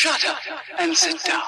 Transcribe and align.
Shut 0.00 0.24
up 0.24 0.38
and 0.78 0.96
sit 0.96 1.22
down. 1.24 1.42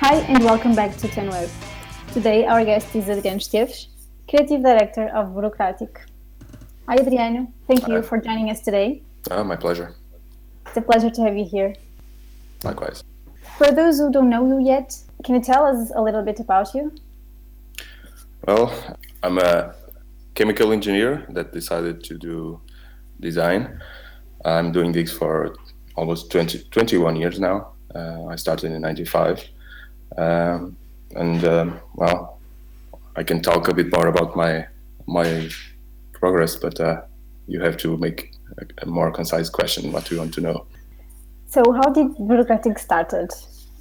Hi 0.00 0.16
and 0.28 0.44
welcome 0.44 0.74
back 0.74 0.98
to 0.98 1.08
TenWeb. 1.08 1.50
Today 2.12 2.44
our 2.44 2.62
guest 2.62 2.94
is 2.94 3.08
Adriano 3.08 3.38
Esteves, 3.38 3.86
Creative 4.28 4.62
Director 4.62 5.08
of 5.14 5.28
Bürocratik. 5.28 5.96
Hi 6.88 6.96
Adriano, 6.96 7.50
thank 7.66 7.88
you 7.88 8.02
for 8.02 8.18
joining 8.18 8.50
us 8.50 8.60
today. 8.60 9.00
Oh, 9.30 9.42
my 9.42 9.56
pleasure. 9.56 9.94
It's 10.66 10.76
a 10.76 10.82
pleasure 10.82 11.08
to 11.08 11.22
have 11.22 11.38
you 11.38 11.46
here. 11.46 11.74
Likewise. 12.64 13.02
For 13.56 13.72
those 13.72 13.98
who 13.98 14.12
don't 14.12 14.28
know 14.28 14.46
you 14.46 14.62
yet, 14.62 14.94
can 15.26 15.34
you 15.34 15.40
tell 15.40 15.66
us 15.66 15.90
a 15.96 16.00
little 16.00 16.22
bit 16.22 16.38
about 16.38 16.72
you? 16.72 16.92
Well, 18.46 18.72
I'm 19.24 19.38
a 19.38 19.74
chemical 20.36 20.72
engineer 20.72 21.26
that 21.30 21.52
decided 21.52 22.04
to 22.04 22.16
do 22.16 22.60
design. 23.18 23.82
I'm 24.44 24.70
doing 24.70 24.92
this 24.92 25.12
for 25.12 25.56
almost 25.96 26.30
20, 26.30 26.62
21 26.70 27.16
years 27.16 27.40
now. 27.40 27.72
Uh, 27.92 28.26
I 28.26 28.36
started 28.36 28.70
in 28.70 28.80
95. 28.80 29.44
Um, 30.16 30.76
and, 31.16 31.44
um, 31.44 31.80
well, 31.94 32.38
I 33.16 33.24
can 33.24 33.42
talk 33.42 33.66
a 33.66 33.74
bit 33.74 33.90
more 33.90 34.06
about 34.06 34.36
my, 34.36 34.66
my 35.06 35.50
progress, 36.12 36.54
but 36.54 36.78
uh, 36.78 37.00
you 37.48 37.60
have 37.62 37.76
to 37.78 37.96
make 37.96 38.30
a, 38.58 38.84
a 38.84 38.86
more 38.86 39.10
concise 39.10 39.50
question 39.50 39.90
what 39.90 40.08
you 40.08 40.18
want 40.18 40.34
to 40.34 40.40
know. 40.40 40.66
So 41.48 41.72
how 41.72 41.90
did 41.90 42.14
Bürocratik 42.16 42.78
started? 42.78 43.32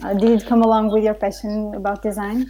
Uh, 0.03 0.13
did 0.13 0.41
it 0.41 0.45
come 0.45 0.61
along 0.61 0.91
with 0.91 1.03
your 1.03 1.13
passion 1.13 1.73
about 1.75 2.01
design? 2.01 2.47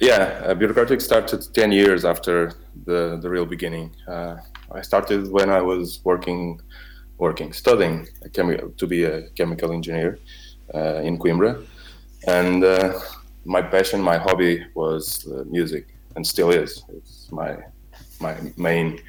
Yeah, 0.00 0.42
uh, 0.44 0.54
Bürocratik 0.54 1.00
started 1.00 1.42
10 1.54 1.72
years 1.72 2.04
after 2.04 2.52
the, 2.84 3.18
the 3.20 3.30
real 3.30 3.46
beginning. 3.46 3.94
Uh, 4.06 4.36
I 4.70 4.82
started 4.82 5.30
when 5.30 5.48
I 5.48 5.62
was 5.62 6.00
working, 6.04 6.60
working 7.16 7.52
studying 7.54 8.06
chemi- 8.28 8.76
to 8.76 8.86
be 8.86 9.04
a 9.04 9.30
chemical 9.30 9.72
engineer 9.72 10.18
uh, 10.74 11.00
in 11.02 11.18
Coimbra. 11.18 11.66
And 12.26 12.62
uh, 12.62 13.00
my 13.46 13.62
passion, 13.62 14.02
my 14.02 14.18
hobby 14.18 14.66
was 14.74 15.26
uh, 15.28 15.44
music, 15.48 15.86
and 16.14 16.26
still 16.26 16.50
is. 16.50 16.84
It's 16.90 17.32
my, 17.32 17.56
my 18.20 18.36
main 18.58 19.00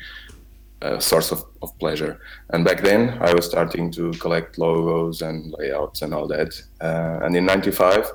source 0.99 1.31
of, 1.31 1.43
of 1.61 1.77
pleasure. 1.79 2.19
And 2.51 2.63
back 2.63 2.81
then, 2.81 3.17
I 3.21 3.33
was 3.33 3.45
starting 3.45 3.91
to 3.91 4.11
collect 4.13 4.57
logos 4.57 5.21
and 5.21 5.53
layouts 5.57 6.01
and 6.01 6.13
all 6.13 6.27
that. 6.27 6.61
Uh, 6.81 7.19
and 7.23 7.35
in 7.35 7.45
'95, 7.45 8.11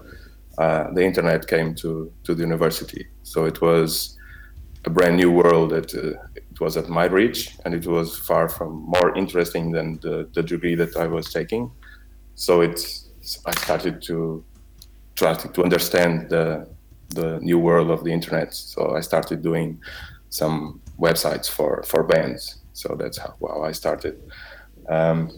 uh, 0.59 0.93
the 0.93 1.03
internet 1.03 1.47
came 1.47 1.75
to, 1.77 2.13
to 2.25 2.35
the 2.35 2.43
university. 2.43 3.07
So 3.23 3.47
it 3.47 3.61
was 3.61 4.17
a 4.85 4.91
brand 4.91 5.17
new 5.17 5.31
world 5.31 5.71
that 5.71 5.95
uh, 5.95 6.21
it 6.35 6.61
was 6.61 6.77
at 6.77 6.89
my 6.89 7.07
reach, 7.07 7.57
and 7.65 7.75
it 7.75 7.87
was 7.87 8.19
far 8.19 8.49
from 8.49 8.85
more 8.87 9.17
interesting 9.17 9.73
than 9.73 9.99
the, 10.01 10.29
the 10.35 10.43
degree 10.43 10.75
that 10.75 10.97
I 10.97 11.07
was 11.07 11.33
taking. 11.33 11.71
So 12.35 12.61
it's 12.61 13.09
I 13.47 13.53
started 13.53 14.03
to 14.03 14.45
try 15.15 15.35
to 15.35 15.63
understand 15.63 16.29
the 16.31 16.69
the 17.11 17.39
new 17.41 17.59
world 17.59 17.91
of 17.91 18.05
the 18.05 18.13
internet. 18.13 18.55
So 18.55 18.97
I 18.97 19.01
started 19.01 19.43
doing 19.43 19.81
some 20.31 20.81
websites 21.03 21.49
for 21.51 21.83
for 21.83 22.03
bands. 22.05 22.63
So 22.73 22.97
that's 22.99 23.19
how 23.19 23.35
I 23.69 23.73
started. 23.73 24.15
Um, 24.89 25.31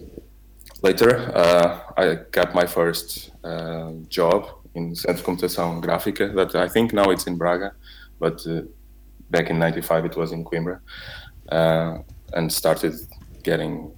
later, 0.83 1.11
uh, 1.35 1.81
I 1.97 2.19
got 2.31 2.55
my 2.55 2.67
first 2.67 3.33
uh, 3.43 3.93
job 4.09 4.47
in 4.75 4.95
Centro 4.95 5.23
de 5.23 5.27
Computação 5.27 5.81
Gráfica. 5.81 6.33
That 6.35 6.55
I 6.55 6.69
think 6.69 6.93
now 6.93 7.11
it's 7.11 7.27
in 7.27 7.37
Braga, 7.37 7.73
but 8.21 8.47
uh, 8.47 8.63
back 9.31 9.51
in 9.51 9.59
'95 9.59 10.05
it 10.05 10.17
was 10.17 10.33
in 10.33 10.45
Coimbra, 10.45 10.81
uh, 11.49 11.99
and 12.35 12.53
started 12.53 12.95
getting 13.43 13.91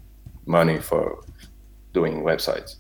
money 0.47 0.81
for 0.81 1.25
doing 1.93 2.22
websites. 2.22 2.76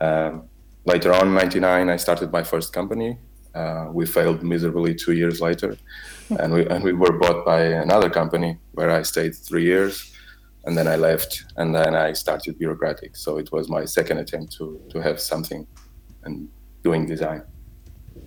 Um, 0.00 0.48
later 0.84 1.12
on, 1.12 1.34
'99, 1.34 1.88
I 1.88 1.96
started 1.96 2.32
my 2.32 2.42
first 2.42 2.72
company. 2.72 3.18
Uh, 3.54 3.88
we 3.90 4.04
failed 4.04 4.42
miserably 4.42 4.94
two 4.94 5.12
years 5.12 5.40
later, 5.40 5.78
and 6.30 6.52
we 6.52 6.66
and 6.66 6.84
we 6.84 6.92
were 6.92 7.12
bought 7.18 7.44
by 7.44 7.60
another 7.60 8.10
company 8.10 8.58
where 8.72 8.90
I 8.90 9.02
stayed 9.02 9.34
three 9.34 9.64
years, 9.64 10.12
and 10.64 10.76
then 10.76 10.86
I 10.86 10.96
left, 10.96 11.44
and 11.56 11.74
then 11.74 11.94
I 11.94 12.14
started 12.14 12.58
Bürocratik. 12.58 13.16
So 13.16 13.38
it 13.38 13.50
was 13.52 13.68
my 13.68 13.84
second 13.86 14.18
attempt 14.18 14.56
to 14.58 14.80
to 14.90 15.00
have 15.02 15.20
something, 15.20 15.66
and 16.24 16.48
doing 16.82 17.06
design. 17.06 17.42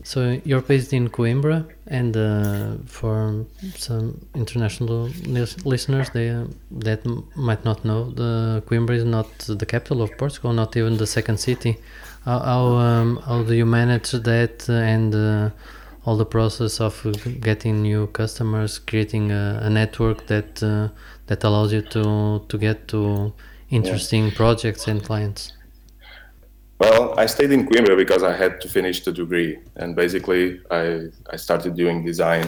So 0.04 0.40
you're 0.46 0.62
based 0.62 0.94
in 0.94 1.10
Coimbra, 1.10 1.66
and 1.88 2.16
uh, 2.16 2.78
for 2.86 3.46
some 3.76 4.26
international 4.34 5.10
lis- 5.26 5.66
listeners, 5.66 6.10
they 6.12 6.30
uh, 6.30 6.46
that 6.72 7.06
might 7.36 7.66
not 7.66 7.84
know, 7.84 8.12
the 8.12 8.64
Coimbra 8.68 8.96
is 8.96 9.04
not 9.04 9.28
the 9.40 9.66
capital 9.66 10.02
of 10.02 10.10
Portugal, 10.18 10.54
not 10.54 10.78
even 10.78 10.98
the 10.98 11.08
second 11.08 11.38
city. 11.40 11.78
How 12.24 12.40
how, 12.40 12.64
um, 12.78 13.18
how 13.26 13.44
do 13.44 13.54
you 13.54 13.66
manage 13.66 14.12
that 14.12 14.70
uh, 14.70 14.74
and 14.74 15.14
uh, 15.16 15.50
all 16.10 16.18
the 16.18 16.26
process 16.26 16.82
of 16.82 17.06
uh, 17.06 17.12
getting 17.40 17.84
new 17.84 18.08
customers, 18.08 18.80
creating 18.80 19.32
a, 19.32 19.60
a 19.68 19.70
network 19.70 20.26
that 20.26 20.64
uh, 20.64 20.88
that 21.28 21.44
allows 21.44 21.72
you 21.72 21.84
to 21.96 22.04
to 22.48 22.58
get 22.58 22.88
to 22.88 23.32
interesting 23.70 24.32
projects 24.32 24.88
and 24.88 25.04
clients? 25.04 25.54
Well, 26.80 27.14
I 27.24 27.28
stayed 27.28 27.52
in 27.52 27.68
Coimbra 27.68 27.96
because 27.96 28.24
I 28.24 28.36
had 28.44 28.60
to 28.62 28.68
finish 28.68 29.04
the 29.06 29.12
degree, 29.12 29.60
and 29.76 29.96
basically 29.96 30.44
I 30.72 30.84
I 31.34 31.36
started 31.46 31.76
doing 31.76 31.98
design 32.04 32.46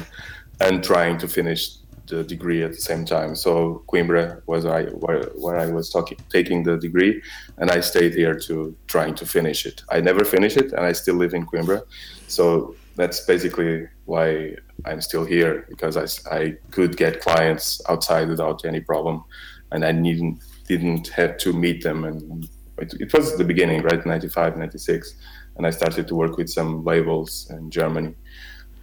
and 0.65 0.83
trying 0.83 1.19
to 1.19 1.27
finish 1.27 1.61
the 2.07 2.23
degree 2.23 2.63
at 2.63 2.71
the 2.71 2.83
same 2.91 3.05
time. 3.05 3.35
So 3.35 3.83
Coimbra 3.89 4.41
was 4.47 4.65
I 4.65 4.81
where, 5.03 5.23
where 5.43 5.57
I 5.65 5.67
was 5.77 5.89
talking, 5.95 6.17
taking 6.37 6.63
the 6.63 6.77
degree, 6.77 7.21
and 7.59 7.69
I 7.77 7.81
stayed 7.81 8.13
here 8.21 8.35
to 8.47 8.75
trying 8.87 9.13
to 9.21 9.25
finish 9.25 9.59
it. 9.69 9.77
I 9.95 10.01
never 10.09 10.23
finished 10.25 10.57
it, 10.57 10.69
and 10.75 10.83
I 10.89 10.93
still 10.93 11.17
live 11.23 11.33
in 11.39 11.45
Coimbra, 11.45 11.79
so 12.27 12.75
that's 12.95 13.21
basically 13.25 13.87
why 14.05 14.55
I'm 14.85 15.01
still 15.01 15.25
here 15.25 15.65
because 15.69 15.95
I, 15.97 16.35
I 16.35 16.57
could 16.71 16.97
get 16.97 17.21
clients 17.21 17.81
outside 17.89 18.27
without 18.29 18.65
any 18.65 18.81
problem, 18.81 19.23
and 19.71 19.83
I 19.85 19.91
didn't 19.91 20.39
didn't 20.67 21.07
have 21.09 21.37
to 21.37 21.51
meet 21.53 21.83
them 21.83 22.05
and 22.05 22.47
it, 22.77 22.93
it 22.99 23.13
was 23.13 23.37
the 23.37 23.43
beginning, 23.43 23.81
right? 23.83 24.05
95, 24.05 24.57
96. 24.57 25.15
And 25.57 25.67
I 25.67 25.69
started 25.69 26.07
to 26.07 26.15
work 26.15 26.37
with 26.37 26.49
some 26.49 26.83
labels 26.83 27.47
in 27.49 27.69
Germany. 27.69 28.15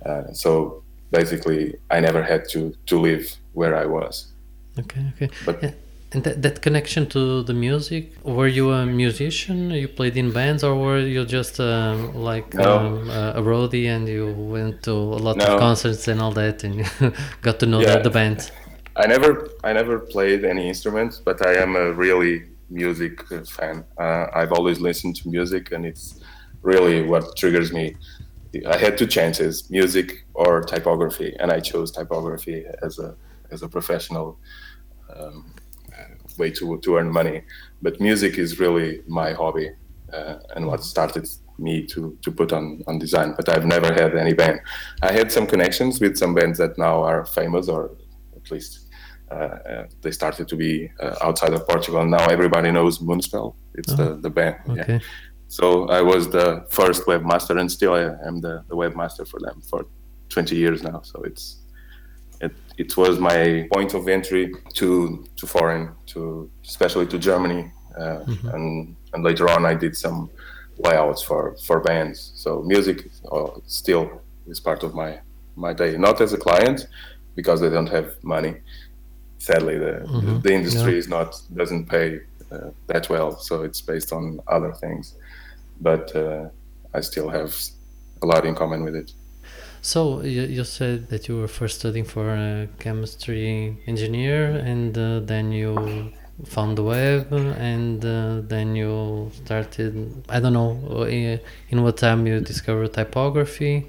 Uh, 0.04 0.32
so 0.32 0.82
basically, 1.10 1.74
I 1.90 2.00
never 2.00 2.22
had 2.22 2.48
to, 2.50 2.74
to 2.86 3.00
live 3.00 3.34
where 3.54 3.74
I 3.74 3.86
was. 3.86 4.32
Okay, 4.78 5.12
okay. 5.14 5.30
But- 5.44 5.62
Yeah, 5.62 5.72
and 6.12 6.24
that, 6.24 6.42
that 6.42 6.62
connection 6.62 7.06
to 7.10 7.42
the 7.42 7.52
music, 7.52 8.12
were 8.24 8.46
you 8.48 8.72
a 8.72 8.86
musician? 8.86 9.70
You 9.70 9.88
played 9.88 10.16
in 10.16 10.32
bands, 10.32 10.64
or 10.64 10.74
were 10.74 11.00
you 11.00 11.24
just 11.26 11.60
um, 11.60 12.14
like 12.14 12.54
No. 12.54 12.78
um, 12.78 13.10
a 13.10 13.34
a 13.40 13.42
roadie 13.42 13.86
and 13.94 14.08
you 14.08 14.32
went 14.56 14.82
to 14.84 14.92
a 14.92 15.20
lot 15.26 15.36
No. 15.36 15.44
of 15.44 15.60
concerts 15.60 16.08
and 16.08 16.20
all 16.20 16.32
that, 16.32 16.64
and 16.64 16.74
you 16.76 16.84
got 17.42 17.58
to 17.60 17.66
know 17.66 17.80
Yeah. 17.80 17.96
the, 17.96 18.04
the 18.04 18.10
band? 18.10 18.50
I 18.96 19.06
never, 19.06 19.48
I 19.62 19.72
never 19.72 19.98
played 20.14 20.44
any 20.44 20.64
instruments, 20.68 21.20
but 21.28 21.36
I 21.46 21.52
am 21.64 21.76
a 21.76 21.92
really 21.92 22.34
music 22.70 23.12
fan. 23.56 23.84
Uh, 24.04 24.26
I've 24.34 24.52
always 24.52 24.78
listened 24.80 25.14
to 25.16 25.28
music, 25.28 25.72
and 25.72 25.84
it's 25.86 26.20
really 26.62 27.02
what 27.02 27.36
triggers 27.36 27.70
me. 27.72 27.86
I 28.66 28.76
had 28.78 28.96
two 28.98 29.06
chances: 29.06 29.68
music 29.70 30.24
or 30.34 30.62
typography, 30.62 31.30
and 31.40 31.52
I 31.56 31.60
chose 31.60 31.90
typography 31.92 32.64
as 32.82 32.98
a 32.98 33.14
as 33.52 33.62
a 33.62 33.68
professional 33.68 34.38
um, 35.14 35.44
way 36.38 36.50
to 36.52 36.78
to 36.78 36.96
earn 36.96 37.10
money. 37.10 37.42
But 37.82 38.00
music 38.00 38.38
is 38.38 38.58
really 38.58 39.02
my 39.06 39.32
hobby, 39.32 39.70
uh, 40.12 40.36
and 40.54 40.66
what 40.66 40.82
started 40.82 41.28
me 41.58 41.86
to 41.86 42.16
to 42.22 42.30
put 42.30 42.52
on 42.52 42.82
on 42.86 42.98
design. 42.98 43.34
But 43.36 43.48
I've 43.48 43.66
never 43.66 43.92
had 43.92 44.16
any 44.16 44.34
band. 44.34 44.60
I 45.02 45.12
had 45.12 45.30
some 45.32 45.46
connections 45.46 46.00
with 46.00 46.16
some 46.16 46.34
bands 46.34 46.58
that 46.58 46.78
now 46.78 47.02
are 47.02 47.24
famous, 47.24 47.68
or 47.68 47.90
at 48.36 48.50
least 48.50 48.88
uh, 49.30 49.34
uh, 49.34 49.86
they 50.02 50.10
started 50.10 50.48
to 50.48 50.56
be 50.56 50.90
uh, 51.00 51.16
outside 51.20 51.52
of 51.52 51.66
Portugal. 51.68 52.04
Now 52.06 52.26
everybody 52.26 52.70
knows 52.70 52.98
Moonspell. 52.98 53.54
It's 53.74 53.94
the 53.94 54.16
the 54.16 54.30
band. 54.30 54.56
yeah. 54.66 54.82
Okay. 54.82 55.00
So 55.48 55.88
I 55.88 56.02
was 56.02 56.28
the 56.28 56.66
first 56.68 57.06
webmaster, 57.06 57.58
and 57.58 57.72
still 57.72 57.94
I 57.94 58.02
am 58.26 58.40
the, 58.40 58.62
the 58.68 58.76
webmaster 58.76 59.26
for 59.26 59.40
them 59.40 59.62
for 59.62 59.86
20 60.28 60.54
years 60.54 60.82
now. 60.82 61.00
So 61.02 61.22
it's 61.22 61.62
it, 62.78 62.96
was 62.96 63.18
my 63.18 63.68
point 63.72 63.94
of 63.94 64.08
entry 64.08 64.52
to 64.74 64.88
to 65.36 65.46
foreign, 65.46 65.90
to 66.12 66.50
especially 66.64 67.06
to 67.06 67.18
Germany, 67.18 67.70
uh, 68.00 68.20
and 68.54 68.96
and 69.12 69.24
later 69.24 69.46
on 69.54 69.66
I 69.66 69.74
did 69.74 69.96
some 69.96 70.30
layouts 70.78 71.22
for 71.22 71.56
for 71.66 71.80
bands. 71.80 72.32
So 72.34 72.62
music 72.62 72.98
uh, 73.32 73.50
still 73.66 74.04
is 74.46 74.60
part 74.60 74.82
of 74.84 74.94
my 74.94 75.10
my 75.56 75.72
day, 75.72 75.96
not 75.96 76.20
as 76.20 76.32
a 76.32 76.38
client 76.38 76.86
because 77.34 77.60
they 77.60 77.70
don't 77.70 77.90
have 77.98 78.08
money. 78.22 78.54
Sadly, 79.38 79.78
the 79.78 79.94
Mhm. 80.06 80.42
the 80.42 80.52
industry 80.52 80.92
Yeah. 80.92 80.98
is 80.98 81.08
not 81.08 81.30
doesn't 81.60 81.84
pay 81.88 82.20
uh, 82.52 82.70
that 82.86 83.08
well, 83.10 83.30
so 83.48 83.62
it's 83.62 83.80
based 83.92 84.12
on 84.12 84.40
other 84.56 84.72
things. 84.72 85.14
But 85.80 86.04
uh, 86.16 86.48
I 86.94 87.00
still 87.02 87.28
have 87.28 87.52
a 88.22 88.26
lot 88.26 88.44
in 88.44 88.54
common 88.54 88.82
with 88.84 88.96
it. 88.96 89.12
So 89.82 90.22
you, 90.22 90.42
you 90.42 90.64
said 90.64 91.08
that 91.08 91.28
you 91.28 91.36
were 91.38 91.48
first 91.48 91.80
studying 91.80 92.04
for 92.04 92.28
a 92.30 92.68
chemistry 92.78 93.78
engineer, 93.86 94.56
and 94.56 94.96
uh, 94.96 95.20
then 95.20 95.52
you 95.52 96.12
found 96.44 96.78
the 96.78 96.82
web, 96.84 97.32
and 97.32 98.04
uh, 98.04 98.40
then 98.46 98.76
you 98.76 99.30
started. 99.44 100.22
I 100.28 100.40
don't 100.40 100.52
know 100.52 100.78
uh, 100.90 101.02
in, 101.04 101.40
in 101.70 101.82
what 101.82 101.96
time 101.96 102.26
you 102.26 102.40
discovered 102.40 102.92
typography, 102.92 103.86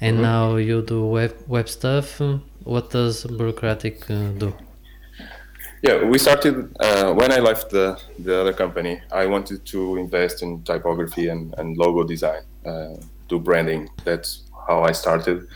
and 0.00 0.18
Mhm. 0.18 0.22
now 0.22 0.56
you 0.56 0.82
do 0.82 1.06
web 1.06 1.34
web 1.46 1.68
stuff. 1.68 2.20
What 2.64 2.90
does 2.90 3.24
Bürocratik 3.24 4.08
uh, 4.10 4.38
do? 4.38 4.52
Yeah, 5.82 6.04
we 6.04 6.18
started 6.18 6.70
uh, 6.78 7.12
when 7.12 7.32
I 7.32 7.40
left 7.40 7.70
the, 7.70 7.98
the 8.18 8.40
other 8.40 8.52
company. 8.52 9.00
I 9.10 9.26
wanted 9.26 9.64
to 9.66 9.96
invest 9.96 10.42
in 10.42 10.62
typography 10.62 11.28
and, 11.28 11.52
and 11.58 11.76
logo 11.76 12.04
design, 12.04 12.42
uh, 12.64 12.94
do 13.28 13.40
branding. 13.40 13.88
That's 14.04 14.42
how 14.66 14.82
I 14.82 14.92
started. 14.92 15.46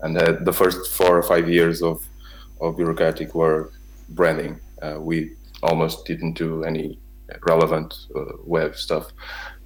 And 0.00 0.16
uh, 0.18 0.32
the 0.42 0.52
first 0.52 0.92
four 0.92 1.16
or 1.16 1.22
five 1.22 1.48
years 1.48 1.82
of, 1.82 2.06
of 2.60 2.76
Bürocratik 2.76 3.34
were 3.34 3.70
branding. 4.10 4.60
Uh, 4.82 5.00
we 5.00 5.32
almost 5.62 6.04
didn't 6.04 6.34
do 6.34 6.64
any 6.64 6.98
relevant 7.46 7.94
uh, 8.14 8.24
web 8.44 8.76
stuff. 8.76 9.12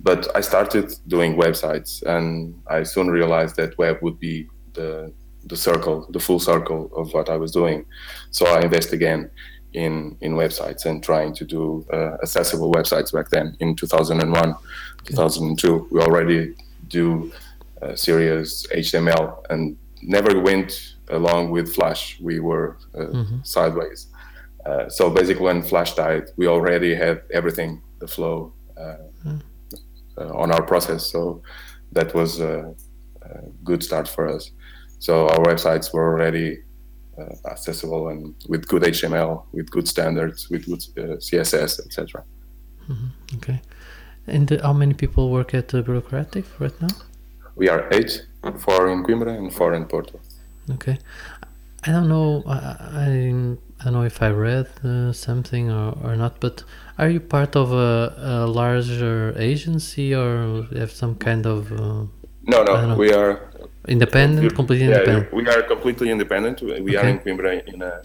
But 0.00 0.28
I 0.36 0.40
started 0.40 0.94
doing 1.08 1.36
websites, 1.36 2.02
and 2.02 2.60
I 2.68 2.84
soon 2.84 3.08
realized 3.08 3.56
that 3.56 3.76
web 3.78 3.98
would 4.02 4.18
be 4.18 4.48
the 4.74 5.12
the 5.44 5.56
circle, 5.56 6.06
the 6.10 6.20
full 6.20 6.40
circle 6.40 6.90
of 6.94 7.14
what 7.14 7.28
I 7.30 7.36
was 7.36 7.52
doing. 7.52 7.84
So 8.30 8.46
I 8.46 8.60
invest 8.60 8.92
again 8.92 9.30
in 9.72 10.16
in 10.20 10.32
websites 10.32 10.86
and 10.86 11.02
trying 11.02 11.34
to 11.34 11.44
do 11.44 11.84
uh, 11.92 12.16
accessible 12.22 12.72
websites 12.72 13.12
back 13.12 13.28
then 13.28 13.56
in 13.60 13.76
2001 13.76 14.54
2002 15.04 15.88
we 15.90 16.00
already 16.00 16.54
do 16.88 17.30
uh, 17.82 17.94
serious 17.94 18.66
html 18.68 19.42
and 19.50 19.76
never 20.02 20.40
went 20.40 20.94
along 21.10 21.50
with 21.50 21.74
flash. 21.74 22.20
We 22.20 22.38
were 22.40 22.78
uh, 22.94 23.24
sideways. 23.42 24.08
Uh, 24.64 24.88
so 24.88 25.10
basically 25.10 25.42
when 25.42 25.62
flash 25.62 25.94
died 25.94 26.30
we 26.36 26.46
already 26.46 26.94
had 26.94 27.22
everything 27.32 27.82
the 27.98 28.06
flow 28.06 28.52
uh, 28.76 28.96
uh, 30.18 30.32
on 30.34 30.50
our 30.50 30.62
process. 30.62 31.06
So 31.06 31.42
that 31.92 32.14
was 32.14 32.40
a, 32.40 32.74
a 33.22 33.28
good 33.64 33.82
start 33.82 34.08
for 34.08 34.28
us. 34.28 34.50
So 34.98 35.28
our 35.28 35.44
websites 35.44 35.92
were 35.92 36.12
already 36.12 36.58
uh, 37.18 37.34
accessible 37.50 38.08
and 38.08 38.34
with 38.48 38.66
good 38.68 38.82
HTML, 38.82 39.44
with 39.52 39.70
good 39.70 39.88
standards, 39.88 40.50
with 40.50 40.66
good 40.66 40.82
uh, 40.98 41.16
CSS, 41.16 41.80
etc. 41.84 42.24
Okay. 43.36 43.60
And 44.26 44.50
how 44.62 44.72
many 44.72 44.94
people 44.94 45.30
work 45.30 45.54
at 45.54 45.74
uh, 45.74 45.82
Bürocratik 45.82 46.44
right 46.58 46.80
now? 46.80 46.88
We 47.58 47.68
are 47.68 47.88
eight, 47.92 48.24
four 48.64 48.88
in 48.88 49.02
Coimbra 49.04 49.36
and 49.36 49.52
four 49.52 49.74
in 49.74 49.84
Porto. 49.86 50.20
Okay. 50.70 50.96
I 51.84 51.90
don't 51.90 52.08
know. 52.08 52.42
I, 52.46 52.58
I, 53.06 53.84
don't 53.84 53.92
know 53.96 54.02
if 54.02 54.22
I 54.22 54.30
read 54.30 54.68
uh, 54.84 55.12
something 55.12 55.70
or, 55.70 55.96
or 56.04 56.16
not, 56.16 56.40
but 56.40 56.62
are 56.98 57.08
you 57.08 57.20
part 57.20 57.56
of 57.56 57.72
a, 57.72 58.14
a 58.16 58.46
larger 58.46 59.34
agency 59.36 60.14
or 60.14 60.66
have 60.76 60.92
some 60.92 61.14
kind 61.16 61.46
of 61.46 61.72
uh, 61.72 62.04
No, 62.44 62.62
I 62.62 62.64
don't 62.64 62.66
know. 62.66 62.88
no, 62.88 62.96
we 62.96 63.12
are 63.12 63.50
independent, 63.88 64.54
completely 64.54 64.88
yeah, 64.88 64.98
independent? 64.98 65.32
we 65.32 65.48
are 65.48 65.62
completely 65.62 66.10
independent. 66.10 66.62
We 66.62 66.96
are 66.96 67.08
in 67.08 67.18
Coimbra 67.20 67.66
in 67.72 67.82
a, 67.82 68.02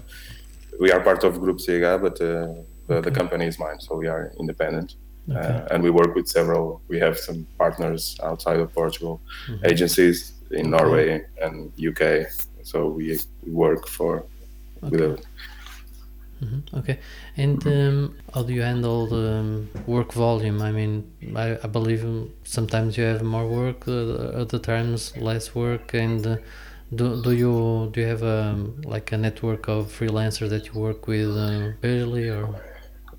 we 0.79 0.91
are 0.91 0.99
part 0.99 1.23
of 1.23 1.39
Group 1.39 1.59
CH, 1.59 2.01
but 2.01 2.21
uh, 2.21 2.53
the, 2.87 3.01
the 3.01 3.11
company 3.11 3.45
is 3.45 3.59
mine, 3.59 3.79
so 3.79 3.95
we 3.95 4.07
are 4.07 4.31
independent. 4.39 4.95
Uh, 5.29 5.67
and 5.71 5.83
we 5.83 5.89
work 5.89 6.15
with 6.15 6.27
several. 6.27 6.81
We 6.87 6.99
have 6.99 7.17
some 7.17 7.47
partners 7.57 8.17
outside 8.23 8.59
of 8.59 8.73
Portugal, 8.73 9.21
Mm-hmm. 9.47 9.65
agencies 9.65 10.33
in 10.51 10.69
Norway 10.69 11.25
and 11.41 11.71
UK. 11.77 12.27
So 12.63 12.87
we, 12.89 13.19
work 13.45 13.87
for 13.87 14.25
with 14.81 15.01
a, 15.01 15.17
Mhm, 16.43 16.63
Okay. 16.73 16.99
And 17.37 17.65
um, 17.67 18.15
how 18.33 18.43
do 18.43 18.53
you 18.53 18.61
handle 18.61 19.07
the 19.07 19.39
um, 19.39 19.69
work 19.87 20.11
volume? 20.13 20.61
I 20.61 20.71
mean, 20.71 21.03
I, 21.35 21.57
I 21.63 21.67
believe 21.67 22.03
um, 22.03 22.29
sometimes 22.43 22.97
you 22.97 23.03
have 23.05 23.23
more 23.23 23.47
work, 23.47 23.87
uh, 23.87 24.41
other 24.41 24.59
times 24.59 25.15
less 25.17 25.55
work. 25.55 25.93
And 25.93 26.25
uh, 26.27 26.37
do, 26.93 27.21
do 27.21 27.31
you 27.31 27.89
do 27.93 28.01
you 28.01 28.07
have 28.07 28.23
um, 28.23 28.81
like 28.85 29.11
a 29.13 29.17
network 29.17 29.67
of 29.69 29.87
freelancers 29.87 30.49
that 30.49 30.67
you 30.67 30.73
work 30.79 31.07
with 31.07 31.29
uh, 31.37 31.71
visually 31.81 32.29
or? 32.29 32.49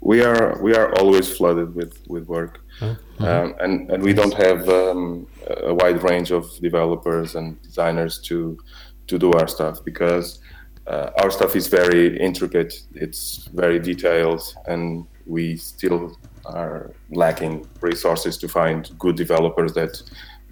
We 0.04 0.22
are 0.22 0.60
we 0.62 0.74
are 0.74 0.94
always 0.98 1.34
flooded 1.36 1.74
with 1.74 1.98
with 2.08 2.28
work. 2.28 2.60
Oh, 2.82 2.96
um, 3.20 3.54
and 3.60 3.90
and 3.90 4.02
we 4.02 4.12
don't 4.12 4.34
have 4.34 4.68
um, 4.68 5.26
a 5.62 5.74
wide 5.74 6.02
range 6.02 6.30
of 6.30 6.44
developers 6.60 7.34
and 7.34 7.60
designers 7.62 8.18
to 8.28 8.58
to 9.06 9.18
do 9.18 9.32
our 9.32 9.48
stuff 9.48 9.82
because 9.84 10.40
uh, 10.86 11.10
our 11.22 11.30
stuff 11.30 11.56
is 11.56 11.66
very 11.68 12.18
intricate 12.18 12.74
it's 12.94 13.48
very 13.54 13.78
detailed 13.78 14.42
and 14.66 15.06
we 15.26 15.56
still 15.56 16.16
are 16.44 16.90
lacking 17.10 17.66
resources 17.80 18.36
to 18.36 18.48
find 18.48 18.90
good 18.98 19.16
developers 19.16 19.72
that 19.72 20.02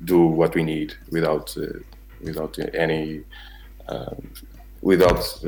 do 0.05 0.27
what 0.27 0.55
we 0.55 0.63
need 0.63 0.95
without 1.11 1.55
uh, 1.59 1.79
without 2.23 2.59
any 2.75 3.23
um, 3.89 4.31
without 4.81 5.45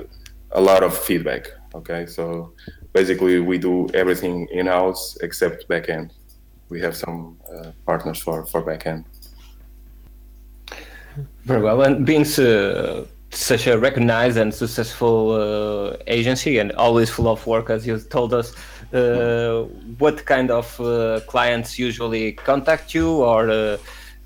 a 0.53 0.61
lot 0.61 0.83
of 0.83 0.97
feedback. 0.97 1.49
Okay, 1.75 2.06
so 2.06 2.53
basically 2.94 3.41
we 3.41 3.58
do 3.58 3.88
everything 3.93 4.49
in 4.50 4.67
house 4.67 5.19
except 5.20 5.69
backend. 5.69 6.11
We 6.70 6.81
have 6.81 6.96
some 6.96 7.37
uh, 7.52 7.73
partners 7.85 8.19
for 8.19 8.46
for 8.46 8.62
backend. 8.62 9.05
Very 11.44 11.62
well. 11.62 11.82
And 11.82 12.06
being 12.06 12.26
uh, 12.38 13.05
such 13.31 13.67
a 13.67 13.79
recognized 13.79 14.38
and 14.38 14.52
successful 14.55 15.32
uh, 15.32 15.96
agency 16.06 16.58
and 16.58 16.73
always 16.73 17.11
full 17.11 17.29
of 17.29 17.46
work, 17.46 17.70
as 17.70 17.87
you 17.87 17.99
told 17.99 18.32
us, 18.32 18.55
uh, 18.93 19.64
what 19.99 20.25
kind 20.25 20.50
of 20.50 20.81
uh, 20.81 21.20
clients 21.26 21.79
usually 21.79 22.32
contact 22.32 22.94
you, 22.94 23.23
or 23.23 23.50
uh, 23.50 23.76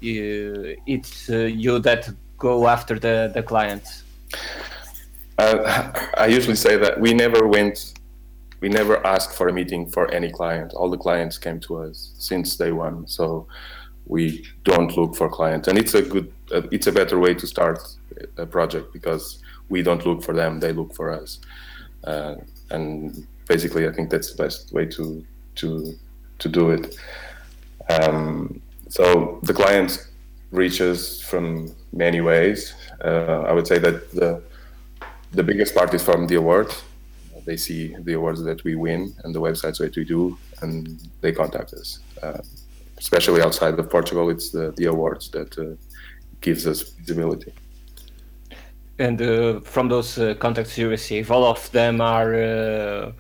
you, 0.01 0.77
it's 0.87 1.29
uh, 1.31 1.37
you 1.37 1.79
that 1.81 2.09
go 2.39 2.69
after 2.69 2.99
the, 2.99 3.31
the 3.35 3.43
clients? 3.43 4.05
Uh, 5.39 5.93
I 6.17 6.27
usually 6.27 6.57
say 6.57 6.77
that 6.77 7.01
we 7.01 7.15
never 7.15 7.47
went, 7.47 7.95
we 8.61 8.69
never 8.69 9.05
asked 9.07 9.37
for 9.37 9.49
a 9.49 9.53
meeting 9.53 9.87
for 9.87 10.11
any 10.13 10.31
client. 10.31 10.73
All 10.75 10.91
the 10.91 10.99
clients 10.99 11.39
came 11.39 11.61
to 11.61 11.77
us 11.77 12.13
since 12.19 12.57
day 12.57 12.73
one. 12.73 13.07
So 13.07 13.47
we 14.07 14.45
don't 14.65 14.97
look 14.97 15.15
for 15.15 15.29
clients, 15.29 15.69
and 15.69 15.79
it's 15.79 15.95
a 15.95 16.03
good, 16.03 16.33
uh, 16.53 16.63
it's 16.73 16.87
a 16.87 16.93
better 16.93 17.19
way 17.19 17.35
to 17.35 17.47
start 17.47 17.79
a 18.37 18.47
project 18.47 18.93
because 18.93 19.43
we 19.69 19.83
don't 19.83 20.05
look 20.07 20.23
for 20.23 20.35
them; 20.35 20.61
they 20.61 20.73
look 20.73 20.95
for 20.95 21.11
us. 21.11 21.39
Uh, 22.05 22.37
and 22.71 23.27
basically, 23.47 23.87
I 23.87 23.93
think 23.93 24.11
that's 24.11 24.35
the 24.35 24.43
best 24.43 24.73
way 24.73 24.87
to 24.87 25.25
to 25.57 25.95
to 26.39 26.49
do 26.49 26.71
it. 26.71 26.97
Um, 27.91 28.63
so 28.89 29.39
the 29.43 29.53
clients 29.53 30.09
reach 30.51 30.81
us 30.81 31.21
from 31.21 31.75
many 31.93 32.21
ways. 32.21 32.75
Uh, 33.05 33.43
I 33.47 33.53
would 33.53 33.67
say 33.67 33.79
that 33.79 34.11
the 34.13 34.43
the 35.33 35.43
biggest 35.43 35.75
part 35.75 35.93
is 35.93 36.03
from 36.03 36.27
the 36.27 36.37
awards. 36.37 36.83
They 37.45 37.57
see 37.57 37.95
the 38.01 38.15
awards 38.15 38.43
that 38.43 38.65
we 38.65 38.75
win 38.75 39.15
and 39.25 39.35
the 39.35 39.41
websites 39.41 39.79
that 39.79 39.97
we 39.97 40.05
do, 40.05 40.39
and 40.63 41.01
they 41.21 41.33
contact 41.33 41.73
us. 41.73 42.01
Uh, 42.23 42.39
especially 42.99 43.43
outside 43.43 43.79
of 43.79 43.91
Portugal, 43.91 44.31
it's 44.31 44.51
the, 44.51 44.73
the 44.77 44.87
awards 44.87 45.31
that 45.31 45.59
uh, 45.59 45.77
gives 46.41 46.67
us 46.67 46.83
visibility. 46.83 47.53
And 48.99 49.23
uh, 49.23 49.61
from 49.61 49.89
those 49.89 50.19
uh, 50.19 50.35
contacts 50.35 50.77
you 50.77 50.89
receive, 50.89 51.31
all 51.31 51.45
of 51.45 51.71
them 51.71 52.01
are 52.01 52.35
uh, 52.35 53.13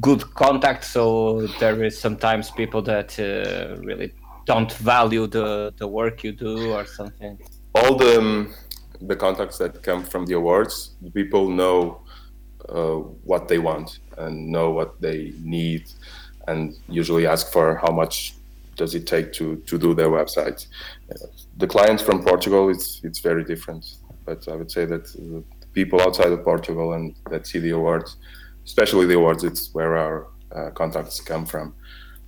good 0.00 0.22
contacts. 0.34 0.88
So 0.90 1.46
there 1.58 1.82
is 1.82 1.98
sometimes 1.98 2.50
people 2.52 2.82
that 2.82 3.18
uh, 3.18 3.80
really 3.82 4.14
don't 4.46 4.72
value 4.72 5.26
the, 5.26 5.74
the 5.76 5.88
work 5.88 6.22
you 6.22 6.32
do 6.32 6.72
or 6.72 6.86
something. 6.86 7.38
All 7.74 7.96
the 7.96 8.18
um, 8.18 8.54
the 9.00 9.16
contacts 9.16 9.58
that 9.58 9.82
come 9.82 10.02
from 10.02 10.26
the 10.26 10.34
awards, 10.34 10.96
the 11.02 11.10
people 11.10 11.48
know 11.48 12.00
what 13.24 13.48
they 13.48 13.58
want 13.58 13.98
and 14.16 14.48
know 14.48 14.70
what 14.70 15.00
they 15.00 15.32
need, 15.42 15.84
and 16.46 16.76
usually 16.88 17.26
ask 17.26 17.52
for 17.52 17.76
how 17.76 17.92
much 17.92 18.34
does 18.76 18.94
it 18.94 19.06
take 19.06 19.32
to, 19.34 19.56
to 19.66 19.78
do 19.78 19.92
their 19.94 20.08
website. 20.08 20.66
Uh, 21.10 21.26
the 21.56 21.66
clients 21.66 22.02
from 22.02 22.22
Portugal, 22.22 22.70
it's 22.70 23.00
it's 23.04 23.18
very 23.18 23.44
different. 23.44 23.96
But 24.24 24.46
I 24.48 24.54
would 24.56 24.70
say 24.70 24.84
that 24.86 25.04
uh, 25.16 25.40
people 25.72 26.00
outside 26.00 26.32
of 26.32 26.44
Portugal 26.44 26.92
and 26.92 27.14
that 27.30 27.46
see 27.46 27.58
the 27.58 27.70
awards, 27.70 28.16
especially 28.64 29.06
the 29.06 29.16
awards, 29.16 29.42
it's 29.44 29.74
where 29.74 29.96
our 29.96 30.28
uh, 30.56 30.70
contacts 30.70 31.20
come 31.20 31.44
from, 31.46 31.74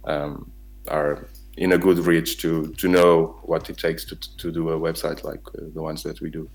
um, 0.04 0.50
are 0.88 1.28
in 1.56 1.72
a 1.72 1.78
good 1.78 1.98
reach 1.98 2.38
to 2.42 2.72
to 2.80 2.88
know 2.88 3.38
what 3.42 3.70
it 3.70 3.78
takes 3.78 4.04
to 4.04 4.16
to 4.42 4.50
do 4.50 4.70
a 4.70 4.78
website 4.78 5.24
like 5.24 5.42
uh, 5.48 5.66
the 5.74 5.82
ones 5.82 6.02
that 6.02 6.20
we 6.20 6.30
do. 6.30 6.48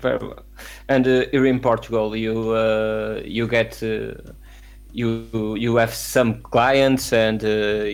Very 0.00 0.18
well. 0.18 0.44
And 0.88 1.06
uh, 1.06 1.24
here 1.32 1.46
in 1.46 1.60
Portugal, 1.60 2.16
you 2.16 2.50
uh, 2.50 3.20
you 3.24 3.46
get 3.48 3.82
uh, 3.82 4.14
you 4.92 5.56
you 5.58 5.76
have 5.76 5.92
some 5.94 6.42
clients 6.42 7.12
and 7.12 7.42
uh, 7.44 7.84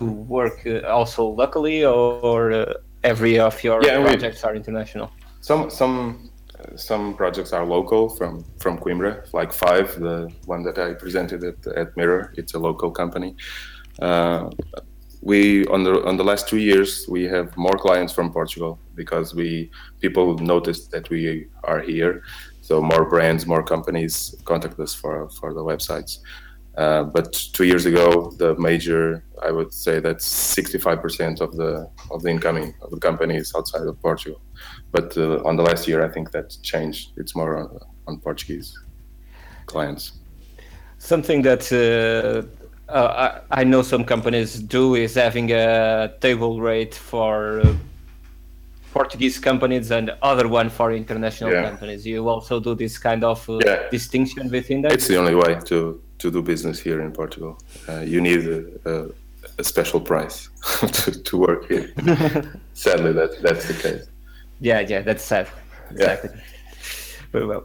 you 0.00 0.06
work 0.28 0.66
uh, 0.66 0.80
also 0.88 1.24
locally, 1.24 1.84
or 1.84 2.52
uh, 2.52 2.72
every 3.02 3.38
of 3.38 3.62
your 3.64 3.82
Yeah, 3.84 3.98
we- 3.98 4.04
projects 4.04 4.44
are 4.44 4.54
international. 4.56 5.10
Some 5.40 5.70
some 5.70 6.30
some 6.76 7.14
projects 7.14 7.52
are 7.52 7.66
local 7.66 8.08
from 8.08 8.44
from 8.58 8.78
Coimbra, 8.78 9.32
like 9.34 9.52
Five, 9.52 9.98
the 10.00 10.30
one 10.46 10.62
that 10.62 10.78
I 10.78 10.94
presented 10.94 11.44
at, 11.44 11.66
at 11.76 11.96
Mirror. 11.96 12.32
It's 12.36 12.54
a 12.54 12.58
local 12.58 12.90
company. 12.90 13.36
We 15.24 15.66
on 15.68 15.84
the 15.84 16.04
on 16.04 16.18
the 16.18 16.24
last 16.24 16.48
two 16.50 16.58
years 16.58 17.06
we 17.08 17.22
have 17.24 17.56
more 17.56 17.78
clients 17.78 18.12
from 18.12 18.30
Portugal 18.30 18.78
because 18.94 19.34
we 19.34 19.70
people 20.02 20.36
noticed 20.38 20.90
that 20.90 21.08
we 21.08 21.46
are 21.62 21.80
here, 21.80 22.22
so 22.60 22.82
more 22.82 23.08
brands, 23.08 23.46
more 23.46 23.62
companies 23.62 24.34
contact 24.44 24.78
us 24.78 24.94
for 24.94 25.30
for 25.30 25.54
the 25.54 25.64
websites. 25.64 26.18
Uh, 26.76 27.04
but 27.04 27.32
two 27.32 27.64
years 27.64 27.86
ago, 27.86 28.32
the 28.36 28.54
major, 28.56 29.24
I 29.42 29.52
would 29.52 29.72
say 29.72 30.00
that's 30.00 30.26
65% 30.26 31.40
of 31.40 31.56
the 31.56 31.88
of 32.10 32.22
the 32.22 32.30
incoming 32.30 32.74
of 32.82 32.90
the 32.90 32.98
companies 32.98 33.52
outside 33.56 33.86
of 33.86 33.98
Portugal. 34.02 34.42
But 34.90 35.16
uh, 35.16 35.42
on 35.48 35.56
the 35.56 35.62
last 35.62 35.88
year, 35.88 36.04
I 36.04 36.10
think 36.10 36.32
that 36.32 36.56
changed. 36.62 37.12
It's 37.16 37.34
more 37.34 37.56
on, 37.56 37.78
on 38.08 38.18
Portuguese 38.18 38.76
clients. 39.66 40.18
Something 40.98 41.42
that 41.42 41.64
uh, 41.72 42.42
uh, 42.88 43.40
I, 43.50 43.60
I 43.60 43.64
know 43.64 43.82
some 43.82 44.04
companies 44.04 44.58
do 44.60 44.94
is 44.94 45.14
having 45.14 45.50
a 45.52 46.12
table 46.20 46.60
rate 46.60 46.94
for 46.94 47.60
uh, 47.60 47.74
Portuguese 48.92 49.38
companies 49.38 49.90
and 49.90 50.10
other 50.22 50.46
one 50.48 50.70
for 50.70 50.92
international 50.92 51.50
Yeah. 51.52 51.68
companies. 51.70 52.06
You 52.06 52.28
also 52.28 52.60
do 52.60 52.74
this 52.74 52.98
kind 52.98 53.24
of 53.24 53.48
uh, 53.48 53.58
Yeah. 53.64 53.88
distinction 53.90 54.50
within 54.50 54.82
that. 54.82 54.92
It's 54.92 55.08
the 55.08 55.16
only 55.18 55.34
way 55.34 55.58
to 55.66 56.00
to 56.18 56.30
do 56.30 56.42
business 56.42 56.78
here 56.80 57.00
in 57.02 57.10
Portugal. 57.12 57.58
Uh, 57.88 58.00
you 58.00 58.20
need 58.20 58.46
a, 58.46 58.60
a, 58.92 59.06
a 59.58 59.64
special 59.64 60.00
price 60.00 60.48
to, 60.92 61.10
to 61.22 61.36
work 61.36 61.66
here. 61.68 61.92
Sadly, 62.74 63.12
that 63.12 63.30
that's 63.42 63.66
the 63.66 63.74
case. 63.74 64.06
Yeah, 64.60 64.80
yeah, 64.80 65.02
that's 65.02 65.24
sad. 65.24 65.46
Yeah. 65.46 66.12
Exactly. 66.12 66.30
Very 67.32 67.46
well. 67.46 67.64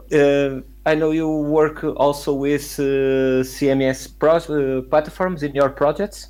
I 0.89 0.95
know 0.95 1.11
you 1.11 1.29
work 1.29 1.83
also 1.97 2.33
with 2.33 2.79
uh, 2.79 3.45
CMS 3.53 4.07
pro- 4.17 4.49
uh, 4.57 4.81
platforms 4.81 5.43
in 5.43 5.53
your 5.53 5.69
projects. 5.69 6.29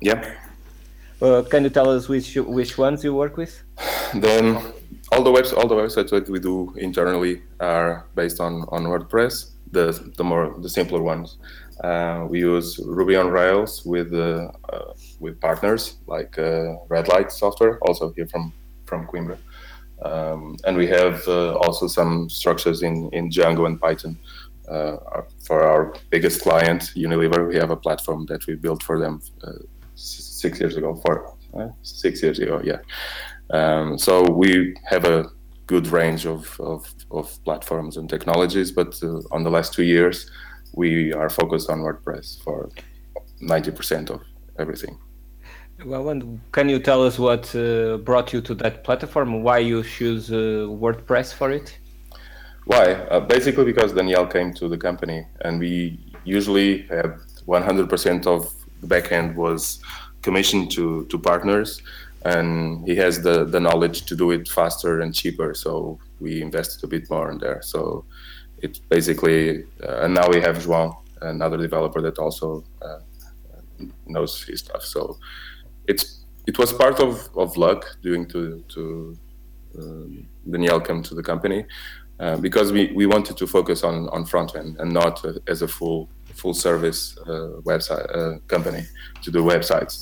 Yeah. 0.00 0.20
Uh, 1.20 1.42
can 1.42 1.64
you 1.64 1.70
tell 1.70 1.90
us 1.90 2.08
which 2.08 2.34
which 2.36 2.78
ones 2.78 3.04
you 3.04 3.14
work 3.14 3.36
with? 3.36 3.62
Then 4.14 4.56
all 5.12 5.22
the 5.22 5.30
webs 5.30 5.52
all 5.52 5.68
the 5.68 5.74
websites 5.74 6.10
that 6.16 6.30
we 6.30 6.38
do 6.40 6.72
internally 6.76 7.42
are 7.60 8.06
based 8.14 8.40
on 8.40 8.64
on 8.74 8.84
WordPress. 8.92 9.50
The 9.70 9.84
the 10.16 10.24
more 10.24 10.44
the 10.62 10.70
simpler 10.70 11.02
ones. 11.02 11.36
Uh, 11.84 12.26
we 12.30 12.38
use 12.40 12.68
Ruby 12.78 13.16
on 13.16 13.28
Rails 13.28 13.84
with 13.84 14.14
uh, 14.14 14.48
uh, 14.72 14.94
with 15.18 15.38
partners 15.40 15.82
like 16.06 16.38
uh, 16.38 16.76
Red 16.88 17.06
Light 17.08 17.30
Software, 17.32 17.78
also 17.86 18.12
here 18.16 18.28
from 18.32 18.52
from 18.86 19.06
Coimbra. 19.06 19.36
Um, 20.02 20.56
and 20.64 20.76
we 20.76 20.86
have 20.86 21.26
uh, 21.28 21.54
also 21.56 21.86
some 21.86 22.30
structures 22.30 22.82
in 22.82 23.10
in 23.12 23.30
Django 23.30 23.66
and 23.66 23.80
Python. 23.80 24.18
Uh, 24.68 25.22
for 25.44 25.64
our 25.64 25.94
biggest 26.10 26.42
client, 26.42 26.92
Unilever, 26.94 27.48
we 27.48 27.56
have 27.56 27.70
a 27.70 27.76
platform 27.76 28.24
that 28.26 28.46
we 28.46 28.54
built 28.54 28.82
for 28.82 29.00
them 29.00 29.20
uh, 29.42 29.52
six 29.96 30.60
years 30.60 30.76
ago. 30.76 30.94
Four, 30.94 31.36
six 31.82 32.22
years 32.22 32.38
ago, 32.38 32.60
yeah. 32.62 32.78
Um, 33.50 33.98
so 33.98 34.22
we 34.30 34.76
have 34.84 35.04
a 35.04 35.28
good 35.66 35.88
range 35.88 36.24
of, 36.26 36.58
of, 36.60 36.92
of 37.10 37.42
platforms 37.44 37.96
and 37.96 38.08
technologies, 38.08 38.70
but 38.70 38.98
uh, 39.02 39.20
on 39.32 39.42
the 39.42 39.50
last 39.50 39.74
two 39.74 39.82
years, 39.82 40.30
we 40.74 41.12
are 41.12 41.28
focused 41.28 41.68
on 41.68 41.80
WordPress 41.80 42.42
for 42.42 42.70
90% 43.42 44.10
of 44.10 44.20
everything. 44.58 44.98
Well, 45.84 46.10
and 46.10 46.40
can 46.52 46.68
you 46.68 46.78
tell 46.78 47.04
us 47.06 47.18
what 47.18 47.54
uh, 47.54 47.96
brought 47.98 48.32
you 48.32 48.40
to 48.42 48.54
that 48.56 48.84
platform? 48.84 49.42
Why 49.42 49.58
you 49.58 49.82
choose 49.82 50.30
uh, 50.30 50.66
WordPress 50.68 51.32
for 51.32 51.50
it? 51.50 51.78
Why? 52.66 52.92
Uh, 52.92 53.20
basically, 53.20 53.64
because 53.64 53.92
Daniel 53.92 54.26
came 54.26 54.52
to 54.54 54.68
the 54.68 54.76
company, 54.76 55.26
and 55.40 55.58
we 55.58 55.98
usually 56.24 56.82
have 56.88 57.20
100% 57.46 58.26
of 58.26 58.52
the 58.80 58.86
backend 58.86 59.34
was 59.34 59.80
commissioned 60.22 60.70
to, 60.72 61.06
to 61.06 61.18
partners, 61.18 61.80
and 62.24 62.86
he 62.86 62.94
has 62.96 63.22
the, 63.22 63.44
the 63.44 63.60
knowledge 63.60 64.04
to 64.06 64.14
do 64.14 64.30
it 64.32 64.48
faster 64.48 65.00
and 65.00 65.14
cheaper. 65.14 65.54
So 65.54 65.98
we 66.20 66.42
invested 66.42 66.84
a 66.84 66.88
bit 66.88 67.08
more 67.08 67.30
in 67.30 67.38
there. 67.38 67.62
So 67.62 68.04
it's 68.58 68.78
basically, 68.78 69.64
uh, 69.82 70.02
and 70.02 70.12
now 70.14 70.28
we 70.28 70.40
have 70.42 70.58
João, 70.58 70.94
another 71.22 71.56
developer 71.56 72.02
that 72.02 72.18
also 72.18 72.64
uh, 72.82 72.98
knows 74.06 74.42
his 74.44 74.60
stuff. 74.60 74.82
So 74.84 75.18
it's 75.90 76.04
it 76.46 76.58
was 76.58 76.72
part 76.72 76.98
of, 77.06 77.28
of 77.36 77.56
luck 77.56 77.80
doing 78.02 78.22
to 78.32 78.40
to 78.74 78.82
um, 79.78 80.26
Daniel 80.52 80.80
come 80.88 81.00
to 81.02 81.14
the 81.14 81.22
company 81.22 81.60
uh, 82.20 82.36
because 82.46 82.72
we, 82.76 82.82
we 83.00 83.06
wanted 83.06 83.36
to 83.36 83.46
focus 83.46 83.84
on, 83.84 84.08
on 84.08 84.24
front 84.24 84.50
end 84.56 84.76
and 84.80 84.92
not 84.92 85.24
uh, 85.24 85.32
as 85.52 85.62
a 85.62 85.68
full 85.68 86.08
full 86.40 86.54
service 86.54 87.00
uh, 87.26 87.60
website 87.70 88.06
uh, 88.16 88.38
company 88.54 88.82
to 89.22 89.30
do 89.30 89.40
websites 89.42 89.94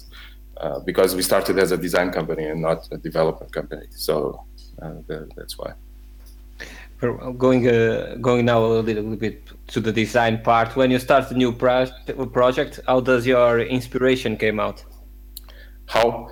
uh, 0.62 0.78
because 0.90 1.14
we 1.14 1.22
started 1.22 1.58
as 1.58 1.70
a 1.72 1.76
design 1.76 2.10
company 2.10 2.44
and 2.44 2.60
not 2.60 2.88
a 2.92 2.98
development 3.08 3.50
company 3.52 3.86
so 3.90 4.44
uh, 4.82 4.94
that, 5.06 5.28
that's 5.36 5.58
why. 5.58 5.72
Going 7.00 7.68
uh, 7.68 8.16
going 8.20 8.44
now 8.44 8.64
a 8.64 8.82
little 8.82 9.14
bit 9.14 9.36
to 9.68 9.78
the 9.80 9.92
design 9.92 10.42
part. 10.42 10.74
When 10.74 10.90
you 10.90 10.98
start 10.98 11.30
a 11.30 11.34
new 11.34 11.52
pro- 11.52 11.86
project, 12.32 12.80
how 12.88 12.98
does 13.00 13.24
your 13.24 13.60
inspiration 13.60 14.36
came 14.36 14.58
out? 14.58 14.84
How 15.88 16.30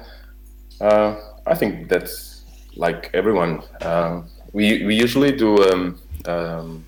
uh, 0.81 1.17
i 1.47 1.55
think 1.55 1.89
that's 1.89 2.45
like 2.77 3.11
everyone 3.15 3.63
um, 3.83 4.29
we, 4.53 4.85
we 4.85 4.95
usually 4.95 5.33
do 5.33 5.51
um, 5.71 6.01
um, 6.27 6.85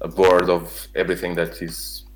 a 0.00 0.08
board 0.08 0.48
of 0.50 0.88
everything 0.94 1.34
that 1.34 1.62
is 1.62 2.06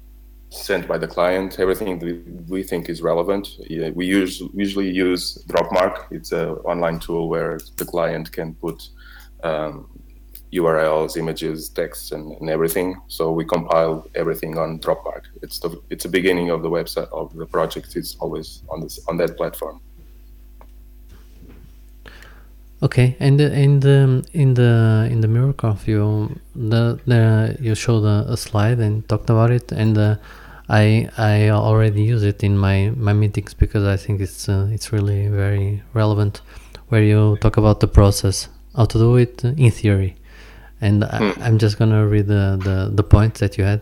sent 0.51 0.87
by 0.89 0.99
the 0.99 1.07
client 1.07 1.59
everything 1.59 1.99
we, 2.01 2.13
we 2.49 2.63
think 2.63 2.89
is 2.89 3.03
relevant. 3.03 3.57
Yeah, 3.69 3.91
we 3.91 4.07
use 4.07 4.43
usually 4.53 4.91
use 4.91 5.43
dropmark. 5.49 6.07
It's 6.11 6.33
an 6.33 6.49
online 6.73 6.99
tool 6.99 7.29
where 7.29 7.59
the 7.77 7.85
client 7.85 8.33
can 8.33 8.55
put 8.55 8.89
um, 9.43 9.89
urls 10.59 11.17
images 11.17 11.69
text 11.69 12.13
and, 12.13 12.33
and 12.41 12.51
everything. 12.51 13.01
So 13.09 13.33
we 13.33 13.45
compile 13.45 14.07
everything 14.15 14.59
on 14.59 14.79
dropmark 14.81 15.25
it's 15.43 15.59
the 15.59 15.81
it's 15.91 16.05
the 16.05 16.09
beginning 16.09 16.51
of 16.51 16.63
the 16.63 16.71
website 16.71 17.11
of 17.13 17.35
the 17.35 17.47
project. 17.47 17.97
It's 17.97 18.17
always 18.21 18.63
on 18.69 18.81
this 18.81 19.01
on 19.09 19.17
that 19.19 19.37
platform. 19.37 19.81
Okay, 22.83 23.17
and 23.21 23.41
in 23.41 23.81
the 23.81 24.25
in 24.33 24.55
the 24.55 25.07
in 25.11 25.21
the 25.21 25.29
MirrorConf, 25.29 25.87
you 25.87 26.41
the, 26.55 26.99
the 27.07 27.57
you 27.61 27.75
showed 27.75 28.05
a, 28.05 28.33
a 28.33 28.37
slide 28.37 28.79
and 28.79 29.07
talked 29.09 29.29
about 29.29 29.51
it, 29.51 29.71
and 29.73 29.99
uh, 29.99 30.17
I 30.69 31.09
I 31.19 31.51
already 31.51 32.03
use 32.03 32.23
it 32.23 32.43
in 32.43 32.57
my 32.57 32.93
my 32.97 33.13
meetings 33.13 33.53
because 33.53 33.85
I 33.85 33.97
think 33.97 34.21
it's 34.21 34.49
uh, 34.49 34.69
it's 34.73 34.93
really 34.93 35.29
very 35.29 35.83
relevant, 35.93 36.41
where 36.89 37.03
you 37.03 37.37
talk 37.41 37.59
about 37.59 37.81
the 37.81 37.89
process, 37.89 38.49
how 38.75 38.87
to 38.87 38.99
do 38.99 39.17
it 39.17 39.45
in 39.45 39.71
theory, 39.71 40.17
and 40.81 41.05
I, 41.05 41.33
I'm 41.41 41.59
just 41.59 41.79
gonna 41.79 42.07
read 42.07 42.27
the 42.27 42.59
the 42.63 42.91
the 42.95 43.03
points 43.03 43.41
that 43.41 43.57
you 43.59 43.65
had. 43.65 43.81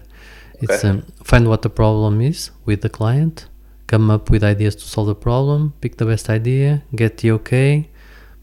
It's 0.60 0.84
Okay. 0.84 0.88
um, 0.88 1.02
find 1.24 1.46
what 1.48 1.62
the 1.62 1.70
problem 1.70 2.20
is 2.20 2.50
with 2.66 2.80
the 2.80 2.88
client, 2.88 3.46
come 3.86 4.10
up 4.10 4.28
with 4.30 4.42
ideas 4.42 4.74
to 4.76 4.82
solve 4.82 5.06
the 5.06 5.14
problem, 5.14 5.72
pick 5.80 5.96
the 5.98 6.04
best 6.06 6.28
idea, 6.28 6.82
get 6.94 7.18
the 7.18 7.30
okay, 7.32 7.88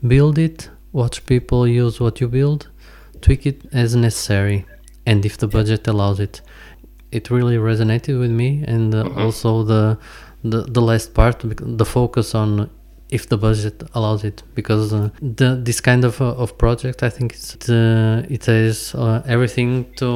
build 0.07 0.37
it, 0.37 0.69
watch 0.93 1.25
people 1.25 1.67
use 1.67 1.99
what 1.99 2.21
you 2.21 2.27
build, 2.29 2.69
tweak 3.21 3.45
it 3.45 3.61
as 3.73 3.95
necessary, 3.95 4.65
and 5.05 5.25
if 5.25 5.37
the 5.37 5.47
budget 5.47 5.87
allows 5.87 6.19
it. 6.19 6.41
It 7.11 7.29
really 7.29 7.57
resonated 7.57 8.19
with 8.19 8.31
me, 8.31 8.63
and 8.67 8.93
uh, 8.95 9.07
also 9.23 9.63
the, 9.63 9.97
the 10.43 10.63
the 10.63 10.81
last 10.81 11.13
part, 11.13 11.37
the 11.79 11.85
focus 11.85 12.33
on 12.35 12.69
if 13.17 13.23
the 13.31 13.37
budget 13.37 13.77
allows 13.97 14.21
it, 14.29 14.37
because 14.59 14.93
uh, 14.93 15.09
the 15.39 15.49
this 15.67 15.79
kind 15.89 16.03
of 16.09 16.15
uh, 16.21 16.43
of 16.43 16.49
project, 16.57 16.97
I 17.09 17.11
think 17.15 17.27
it's 17.33 17.69
uh, 17.69 18.35
it 18.35 18.43
has 18.45 18.93
uh, 18.95 19.35
everything 19.35 19.71
to 19.99 20.07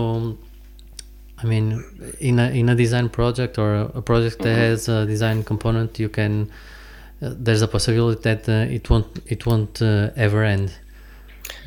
I 1.41 1.45
mean, 1.45 1.83
in 2.19 2.39
a 2.39 2.49
in 2.49 2.69
a 2.69 2.75
design 2.75 3.09
project 3.09 3.57
or 3.57 3.75
a, 3.95 4.01
project 4.01 4.39
that 4.39 4.55
has 4.55 4.89
a 4.89 5.05
design 5.05 5.43
component, 5.43 5.99
you 5.99 6.09
can. 6.09 6.51
Uh, 7.21 7.33
there's 7.37 7.61
a 7.61 7.67
possibility 7.67 8.21
that 8.21 8.47
uh, 8.47 8.75
it 8.77 8.89
won't 8.89 9.19
it 9.25 9.45
won't 9.45 9.81
uh, 9.81 10.09
ever 10.15 10.43
end 10.43 10.71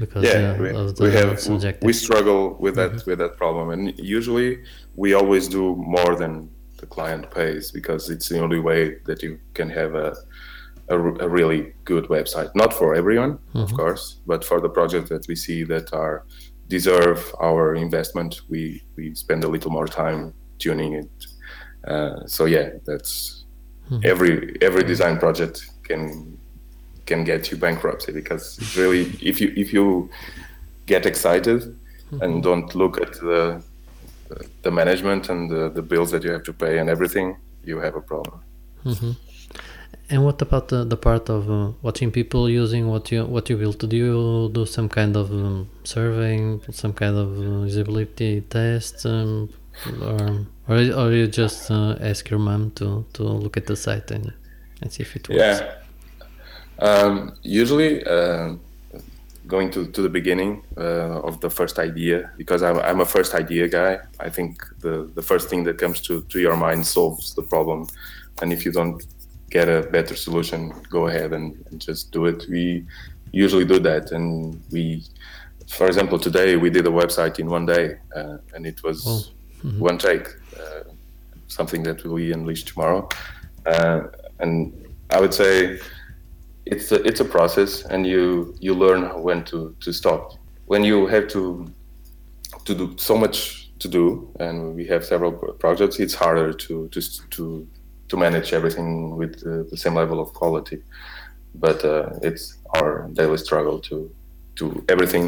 because 0.00 0.24
yeah 0.24 0.56
we, 0.58 0.72
we 1.06 1.12
have 1.12 1.38
subject. 1.38 1.82
we 1.84 1.92
struggle 1.92 2.56
with 2.58 2.74
that 2.74 3.04
with 3.04 3.18
that 3.18 3.36
problem 3.36 3.68
and 3.68 3.98
usually 3.98 4.62
we 4.96 5.12
always 5.12 5.48
do 5.48 5.76
more 5.76 6.14
than 6.16 6.48
the 6.78 6.86
client 6.86 7.30
pays 7.30 7.70
because 7.70 8.08
it's 8.08 8.30
the 8.30 8.40
only 8.40 8.60
way 8.60 8.96
that 9.04 9.22
you 9.22 9.38
can 9.52 9.68
have 9.68 9.94
a 9.94 10.16
a, 10.92 10.98
r- 11.06 11.20
a 11.26 11.28
really 11.28 11.60
good 11.84 12.04
website. 12.16 12.50
Not 12.54 12.72
for 12.72 12.94
everyone 12.94 13.32
of 13.32 13.68
mm-hmm. 13.68 13.76
course 13.76 14.04
but 14.26 14.44
for 14.44 14.58
the 14.60 14.68
projects 14.78 15.08
that 15.08 15.24
we 15.28 15.36
see 15.36 15.64
that 15.64 15.92
are 15.92 16.16
deserve 16.68 17.20
our 17.40 17.74
investment 17.74 18.32
we 18.48 18.82
we 18.96 19.14
spend 19.14 19.44
a 19.44 19.50
little 19.54 19.72
more 19.78 19.88
time 20.02 20.20
tuning 20.58 20.92
it. 21.02 21.10
Uh, 21.92 22.16
so 22.26 22.42
yeah 22.56 22.68
that's 22.86 23.44
mm-hmm. 23.90 24.00
every 24.12 24.34
every 24.68 24.84
design 24.92 25.18
project 25.18 25.56
can 25.88 26.38
can 27.06 27.24
get 27.24 27.50
you 27.50 27.56
bankruptcy 27.56 28.12
because 28.12 28.58
it's 28.60 28.76
really 28.76 29.04
if 29.20 29.40
you 29.40 29.52
if 29.56 29.72
you 29.72 30.08
get 30.86 31.06
excited 31.06 31.60
mm-hmm. 31.60 32.22
and 32.22 32.42
don't 32.42 32.74
look 32.74 33.00
at 33.00 33.12
the 33.14 33.62
the 34.62 34.70
management 34.70 35.28
and 35.28 35.50
the, 35.50 35.68
the 35.70 35.82
bills 35.82 36.10
that 36.10 36.22
you 36.24 36.32
have 36.32 36.42
to 36.44 36.52
pay 36.52 36.78
and 36.78 36.88
everything, 36.88 37.36
you 37.64 37.78
have 37.78 37.96
a 37.96 38.00
problem. 38.00 38.40
And 40.12 40.22
what 40.26 40.42
about 40.42 40.68
the, 40.68 40.84
the 40.84 40.96
part 40.96 41.30
of 41.30 41.50
uh, 41.50 41.72
watching 41.80 42.10
people 42.10 42.42
using 42.50 42.86
what 42.86 43.10
you 43.10 43.24
what 43.24 43.48
you 43.48 43.56
built? 43.56 43.78
Do 43.78 43.96
you 43.96 44.50
do 44.52 44.66
some 44.66 44.88
kind 44.88 45.16
of 45.16 45.30
um, 45.30 45.70
surveying, 45.84 46.60
some 46.70 46.92
kind 46.92 47.16
of 47.16 47.28
uh, 47.38 47.66
usability 47.66 48.46
test, 48.50 49.06
um, 49.06 49.48
or 50.02 50.46
or 50.68 50.76
or 50.98 51.12
you 51.12 51.26
just 51.28 51.70
uh, 51.70 51.96
ask 52.10 52.28
your 52.28 52.40
mom 52.40 52.72
to, 52.72 53.06
to 53.14 53.22
look 53.22 53.56
at 53.56 53.66
the 53.66 53.74
site 53.74 54.10
and, 54.10 54.34
and 54.82 54.92
see 54.92 55.02
if 55.02 55.16
it 55.16 55.30
works? 55.30 55.40
Yeah. 55.40 55.74
Um, 56.78 57.34
usually, 57.42 58.04
uh, 58.04 58.56
going 59.46 59.70
to, 59.70 59.86
to 59.86 60.02
the 60.02 60.10
beginning 60.10 60.62
uh, 60.76 61.28
of 61.28 61.40
the 61.40 61.48
first 61.48 61.78
idea, 61.78 62.30
because 62.36 62.62
I'm, 62.62 62.78
I'm 62.80 63.00
a 63.00 63.06
first 63.06 63.34
idea 63.34 63.66
guy. 63.66 63.98
I 64.20 64.28
think 64.28 64.62
the, 64.80 65.10
the 65.14 65.22
first 65.22 65.48
thing 65.48 65.64
that 65.64 65.78
comes 65.78 66.00
to, 66.02 66.22
to 66.22 66.38
your 66.38 66.56
mind 66.56 66.86
solves 66.86 67.34
the 67.34 67.42
problem. 67.42 67.86
And 68.40 68.52
if 68.52 68.64
you 68.64 68.72
don't 68.72 69.02
get 69.52 69.68
a 69.68 69.82
better 69.90 70.16
solution, 70.16 70.72
go 70.88 71.08
ahead 71.08 71.32
and, 71.34 71.62
and 71.70 71.80
just 71.80 72.10
do 72.10 72.24
it. 72.26 72.46
We 72.48 72.86
usually 73.32 73.66
do 73.66 73.78
that. 73.80 74.10
And 74.10 74.62
we, 74.72 75.04
for 75.68 75.86
example, 75.86 76.18
today 76.18 76.56
we 76.56 76.70
did 76.70 76.86
a 76.86 76.90
website 76.90 77.38
in 77.38 77.48
one 77.48 77.66
day 77.66 77.98
uh, 78.16 78.38
and 78.54 78.66
it 78.66 78.82
was 78.82 79.32
one 79.78 79.98
take, 79.98 80.26
uh, 80.58 80.84
something 81.48 81.82
that 81.82 82.02
will 82.02 82.16
be 82.16 82.32
unleashed 82.32 82.68
tomorrow. 82.68 83.08
Uh, 83.66 84.04
and 84.40 84.72
I 85.10 85.20
would 85.20 85.34
say 85.34 85.78
it's 86.64 86.90
a, 86.90 87.02
it's 87.06 87.20
a 87.20 87.24
process 87.24 87.84
and 87.84 88.06
you 88.06 88.54
you 88.60 88.72
learn 88.74 89.02
when 89.22 89.44
to 89.44 89.74
to 89.80 89.92
stop 89.92 90.34
when 90.66 90.84
you 90.84 91.06
have 91.06 91.26
to 91.28 91.66
to 92.64 92.74
do 92.74 92.94
so 92.96 93.16
much 93.16 93.70
to 93.80 93.88
do 93.88 94.30
and 94.38 94.76
we 94.76 94.86
have 94.86 95.04
several 95.04 95.32
projects 95.32 95.98
it's 95.98 96.14
harder 96.14 96.52
to 96.52 96.88
just 96.88 97.28
to 97.32 97.66
to 98.12 98.16
manage 98.18 98.52
everything 98.52 99.16
with 99.16 99.34
uh, 99.46 99.64
the 99.70 99.78
same 99.84 99.94
level 100.02 100.18
of 100.20 100.28
quality 100.40 100.78
but 101.54 101.82
uh, 101.84 102.28
it's 102.28 102.44
our 102.76 103.08
daily 103.14 103.38
struggle 103.46 103.78
to 103.88 103.96
to 104.58 104.64
everything 104.94 105.26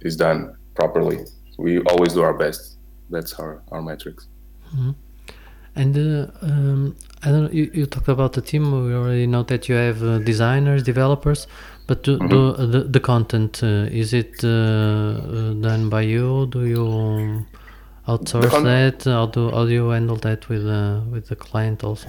is 0.00 0.16
done 0.16 0.38
properly 0.74 1.18
we 1.58 1.72
always 1.90 2.14
do 2.14 2.22
our 2.28 2.36
best 2.44 2.62
that's 3.14 3.32
our 3.40 3.52
our 3.72 3.82
metrics 3.90 4.22
And 5.74 5.94
uh, 5.96 6.26
um, 6.48 6.96
I 7.24 7.30
don't 7.30 7.44
know. 7.44 7.50
You, 7.58 7.70
you 7.72 7.86
talked 7.86 8.08
about 8.08 8.32
the 8.34 8.42
team. 8.50 8.62
We 8.86 8.92
already 8.94 9.26
know 9.26 9.42
that 9.44 9.68
you 9.68 9.74
have 9.74 10.02
uh, 10.02 10.18
designers, 10.18 10.82
developers, 10.82 11.46
but 11.86 11.98
do, 12.06 12.18
do 12.32 12.40
uh, 12.48 12.66
the 12.74 12.80
the 12.96 13.00
content 13.00 13.62
uh, 13.62 14.02
is 14.02 14.12
it 14.12 14.32
done 14.40 15.88
by 15.88 16.02
you? 16.14 16.46
Do 16.54 16.60
you 16.74 16.84
um, 16.86 17.46
outsource 18.08 18.50
con- 18.50 18.64
that? 18.64 19.04
How 19.04 19.26
do 19.26 19.50
how 19.50 19.64
do 19.64 19.72
you 19.72 19.88
handle 19.90 20.16
that 20.16 20.48
with 20.48 20.66
uh, 20.66 21.00
with 21.10 21.28
the 21.28 21.36
client 21.36 21.84
also? 21.84 22.08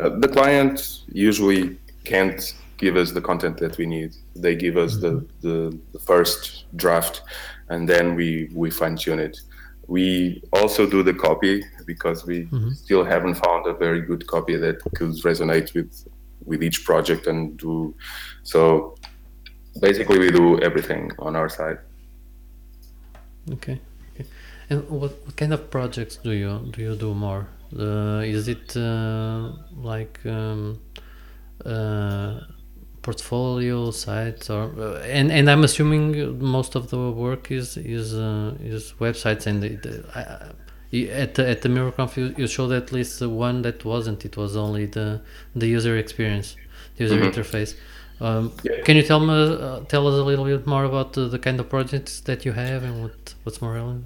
Uh, 0.00 0.08
the 0.18 0.28
client 0.28 1.02
usually 1.12 1.78
can't 2.04 2.54
give 2.76 2.96
us 2.96 3.12
the 3.12 3.20
content 3.20 3.56
that 3.58 3.78
we 3.78 3.86
need. 3.86 4.14
They 4.34 4.56
give 4.56 4.76
us 4.76 4.96
the, 4.96 5.24
the, 5.40 5.78
the 5.92 5.98
first 5.98 6.64
draft, 6.76 7.22
and 7.68 7.88
then 7.88 8.14
we 8.14 8.50
we 8.54 8.70
fine 8.70 8.96
tune 8.96 9.18
it. 9.18 9.40
We 9.86 10.42
also 10.52 10.86
do 10.86 11.02
the 11.02 11.14
copy 11.14 11.62
because 11.86 12.24
we 12.26 12.48
still 12.74 13.04
haven't 13.04 13.34
found 13.34 13.66
a 13.66 13.74
very 13.74 14.00
good 14.00 14.26
copy 14.26 14.56
that 14.56 14.80
could 14.96 15.10
resonate 15.22 15.74
with 15.74 16.06
with 16.44 16.62
each 16.62 16.84
project 16.84 17.26
and 17.26 17.56
do 17.56 17.94
so. 18.42 18.96
Basically, 19.80 20.18
we 20.18 20.30
do 20.30 20.60
everything 20.60 21.10
on 21.18 21.36
our 21.36 21.48
side. 21.48 21.78
Okay. 23.52 23.80
And 24.70 24.88
what, 24.88 25.12
what 25.24 25.36
kind 25.36 25.52
of 25.52 25.70
projects 25.70 26.16
do 26.16 26.30
you 26.32 26.68
do 26.70 26.80
you 26.82 26.96
do 26.96 27.14
more? 27.14 27.48
Uh, 27.76 28.22
is 28.24 28.48
it 28.48 28.76
uh, 28.76 29.50
like 29.76 30.18
um, 30.26 30.80
uh, 31.64 32.40
portfolio 33.02 33.90
sites 33.90 34.48
or 34.50 34.64
uh, 34.78 35.00
and 35.02 35.30
and 35.30 35.50
I'm 35.50 35.64
assuming 35.64 36.38
most 36.40 36.74
of 36.76 36.90
the 36.90 37.10
work 37.10 37.50
is 37.50 37.76
is 37.76 38.14
uh, 38.14 38.54
is 38.60 38.94
websites 39.00 39.46
and 39.46 39.62
it, 39.64 39.86
uh, 40.14 40.52
at 40.92 41.34
the, 41.34 41.48
at 41.48 41.62
the 41.62 41.68
MirrorConf 41.68 42.16
you, 42.16 42.34
you 42.38 42.46
showed 42.46 42.72
at 42.72 42.92
least 42.92 43.20
one 43.22 43.62
that 43.62 43.84
wasn't. 43.84 44.24
It 44.24 44.36
was 44.36 44.56
only 44.56 44.86
the 44.86 45.20
the 45.54 45.66
user 45.68 45.96
experience, 45.98 46.56
the 46.96 47.04
user 47.04 47.20
interface. 47.20 47.74
Um, 48.20 48.52
Yeah. 48.62 48.80
Can 48.84 48.96
you 48.96 49.02
tell 49.02 49.20
me 49.20 49.34
uh, 49.34 49.80
tell 49.88 50.06
us 50.06 50.14
a 50.14 50.24
little 50.24 50.44
bit 50.44 50.66
more 50.66 50.84
about 50.84 51.14
the, 51.14 51.28
the 51.28 51.38
kind 51.38 51.58
of 51.60 51.68
projects 51.68 52.20
that 52.22 52.44
you 52.44 52.52
have 52.52 52.84
and 52.84 53.02
what 53.02 53.34
what's 53.44 53.60
more 53.60 53.74
relevant? 53.74 54.04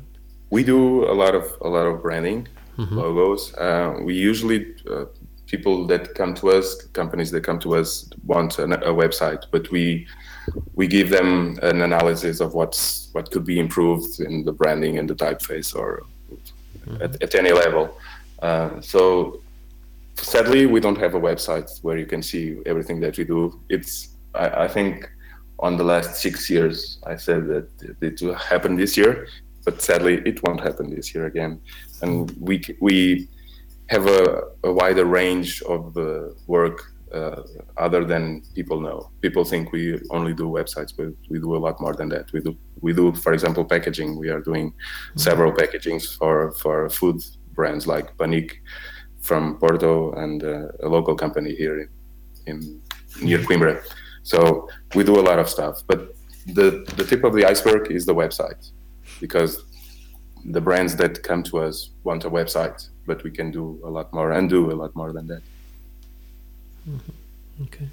We 0.51 0.65
do 0.65 1.05
a 1.11 1.15
lot 1.15 1.35
of 1.35 1.45
a 1.63 1.69
lot 1.69 1.87
of 1.87 2.03
branding 2.03 2.49
logos. 2.79 3.55
Uh, 3.55 3.99
we 4.03 4.15
usually 4.15 4.75
uh, 4.91 5.07
people 5.47 5.87
that 5.87 6.15
come 6.15 6.35
to 6.35 6.51
us 6.51 6.83
companies 6.93 7.31
that 7.31 7.43
come 7.43 7.59
to 7.59 7.75
us 7.75 8.09
want 8.25 8.59
an, 8.59 8.73
a 8.73 8.93
website 9.03 9.45
but 9.51 9.71
we 9.71 10.07
we 10.75 10.87
give 10.87 11.11
them 11.11 11.59
an 11.63 11.83
analysis 11.83 12.41
of 12.41 12.55
what's 12.55 13.09
what 13.13 13.31
could 13.31 13.45
be 13.45 13.59
improved 13.59 14.21
in 14.21 14.45
the 14.45 14.53
branding 14.53 14.99
and 14.99 15.09
the 15.11 15.15
typeface 15.15 15.75
or 15.75 16.05
at, 17.01 17.23
at 17.23 17.35
any 17.35 17.53
level. 17.53 17.99
Uh, 18.41 18.81
so 18.81 19.43
sadly 20.15 20.67
we 20.67 20.81
don't 20.81 20.99
have 20.99 21.15
a 21.15 21.21
website 21.21 21.69
where 21.83 21.99
you 21.99 22.07
can 22.07 22.23
see 22.23 22.59
everything 22.67 23.01
that 23.01 23.17
we 23.19 23.25
do. 23.25 23.61
It's 23.69 24.17
i, 24.35 24.65
I 24.65 24.69
think 24.69 25.11
on 25.59 25.77
the 25.77 25.85
last 25.85 26.21
six 26.23 26.49
years 26.49 27.01
i 27.05 27.17
said 27.17 27.49
that 27.49 27.69
it 28.01 28.23
will 28.23 28.35
happen 28.35 28.77
this 28.77 28.97
year 28.97 29.27
but 29.69 29.83
sadly 29.83 30.15
it 30.31 30.37
won't 30.45 30.63
happen 30.69 30.87
this 30.97 31.15
year 31.15 31.27
again. 31.33 31.61
And 32.03 32.15
we 32.49 32.55
we 32.81 33.29
have 33.95 34.07
a, 34.07 34.23
a 34.71 34.73
wider 34.81 35.07
range 35.21 35.51
of 35.75 35.83
uh, 35.97 36.29
work 36.47 36.79
uh, 37.19 37.43
other 37.77 38.03
than 38.13 38.23
people 38.55 38.79
know. 38.87 38.99
People 39.25 39.45
think 39.45 39.73
we 39.73 39.83
only 40.17 40.33
do 40.43 40.47
websites 40.59 40.93
but 40.99 41.09
we 41.31 41.39
do 41.47 41.51
a 41.59 41.61
lot 41.67 41.77
more 41.85 41.95
than 42.01 42.09
that. 42.15 42.27
We 42.35 42.41
do 42.47 42.53
we 42.85 42.91
do 43.01 43.07
for 43.25 43.33
example 43.37 43.65
packaging. 43.75 44.11
We 44.25 44.29
are 44.35 44.43
doing 44.51 44.67
several 45.27 45.53
packagings 45.61 46.05
for 46.19 46.37
for 46.63 46.77
food 47.01 47.19
brands 47.57 47.85
like 47.95 48.07
Panic 48.21 48.49
from 49.29 49.43
Porto 49.63 49.93
and 50.23 50.39
uh, 50.45 50.87
a 50.87 50.89
local 50.97 51.15
company 51.25 51.53
here 51.63 51.77
in, 51.83 51.89
in 52.51 52.57
near 53.27 53.41
Coimbra. 53.47 53.75
So 54.23 54.39
we 54.95 55.03
do 55.11 55.15
a 55.23 55.25
lot 55.31 55.39
of 55.43 55.49
stuff 55.57 55.75
but 55.91 56.01
the 56.59 56.69
the 56.99 57.05
tip 57.11 57.23
of 57.29 57.33
the 57.37 57.45
iceberg 57.53 57.83
is 57.99 58.05
the 58.11 58.19
website 58.23 58.63
because 59.21 59.65
the 60.45 60.61
brands 60.61 60.97
that 60.97 61.23
come 61.23 61.43
to 61.45 61.59
us 61.59 61.91
want 62.05 62.25
a 62.25 62.31
website, 62.31 62.89
but 63.07 63.23
we 63.25 63.31
can 63.31 63.51
do 63.51 63.81
a 63.85 63.91
lot 63.91 64.13
more 64.13 64.33
and 64.33 64.49
do 64.49 64.71
a 64.71 64.77
lot 64.83 64.95
more 64.95 65.13
than 65.13 65.27
that. 65.27 65.43
Okay. 67.63 67.89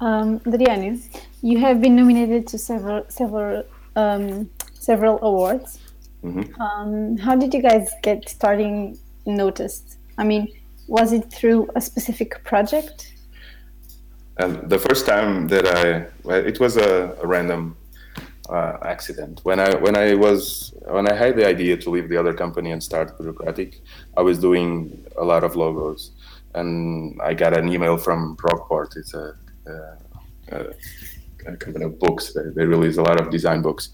Um, 0.00 0.40
Adriano, 0.46 0.98
you 1.42 1.58
have 1.58 1.80
been 1.80 1.96
nominated 1.96 2.46
to 2.48 2.58
several 2.58 3.04
several 3.08 3.64
um, 3.96 4.50
several 4.74 5.18
awards. 5.22 5.78
Mhm. 6.24 6.58
Um, 6.60 7.16
how 7.18 7.36
did 7.36 7.52
you 7.54 7.62
guys 7.62 7.90
get 8.02 8.28
starting 8.28 8.98
noticed? 9.26 9.98
I 10.18 10.24
mean, 10.24 10.48
was 10.86 11.12
it 11.12 11.30
through 11.32 11.68
a 11.74 11.80
specific 11.80 12.42
project? 12.44 13.12
And 14.38 14.68
the 14.68 14.78
first 14.78 15.06
time 15.06 15.48
that 15.48 15.66
I, 15.66 16.06
well, 16.22 16.44
it 16.44 16.58
was 16.58 16.76
a, 16.76 17.16
a 17.22 17.26
random 17.26 17.76
uh, 18.52 18.76
accident. 18.82 19.40
When 19.44 19.58
I 19.58 19.74
when 19.76 19.96
I 19.96 20.14
was 20.14 20.74
when 20.96 21.10
I 21.10 21.14
had 21.14 21.36
the 21.36 21.46
idea 21.46 21.76
to 21.78 21.90
leave 21.90 22.08
the 22.08 22.18
other 22.18 22.34
company 22.34 22.70
and 22.72 22.82
start 22.82 23.18
Bürocratik, 23.18 23.80
I 24.16 24.22
was 24.22 24.38
doing 24.38 25.04
a 25.16 25.24
lot 25.24 25.42
of 25.42 25.56
logos, 25.56 26.10
and 26.54 27.20
I 27.22 27.32
got 27.34 27.56
an 27.56 27.68
email 27.72 27.96
from 27.96 28.36
Rockport. 28.42 28.96
It's 28.96 29.14
a, 29.14 29.34
a, 29.66 30.74
a, 31.46 31.56
company 31.56 31.84
of 31.84 31.98
books. 31.98 32.32
They, 32.34 32.46
they 32.54 32.66
release 32.66 32.98
a 32.98 33.02
lot 33.02 33.18
of 33.20 33.30
design 33.30 33.62
books, 33.62 33.88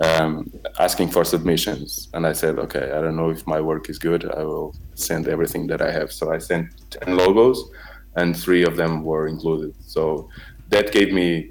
um, 0.00 0.50
asking 0.78 1.08
for 1.10 1.24
submissions. 1.24 2.08
And 2.14 2.26
I 2.26 2.32
said, 2.32 2.58
okay, 2.58 2.92
I 2.96 3.00
don't 3.02 3.16
know 3.16 3.30
if 3.30 3.46
my 3.46 3.60
work 3.60 3.90
is 3.90 3.98
good. 3.98 4.24
I 4.30 4.42
will 4.44 4.74
send 4.94 5.28
everything 5.28 5.66
that 5.66 5.82
I 5.82 5.90
have. 5.90 6.12
So 6.12 6.32
I 6.32 6.38
sent 6.38 6.66
ten 6.90 7.16
logos, 7.16 7.58
and 8.14 8.36
three 8.36 8.62
of 8.62 8.76
them 8.76 9.02
were 9.02 9.26
included. 9.26 9.74
So 9.80 10.30
that 10.68 10.92
gave 10.92 11.12
me 11.12 11.50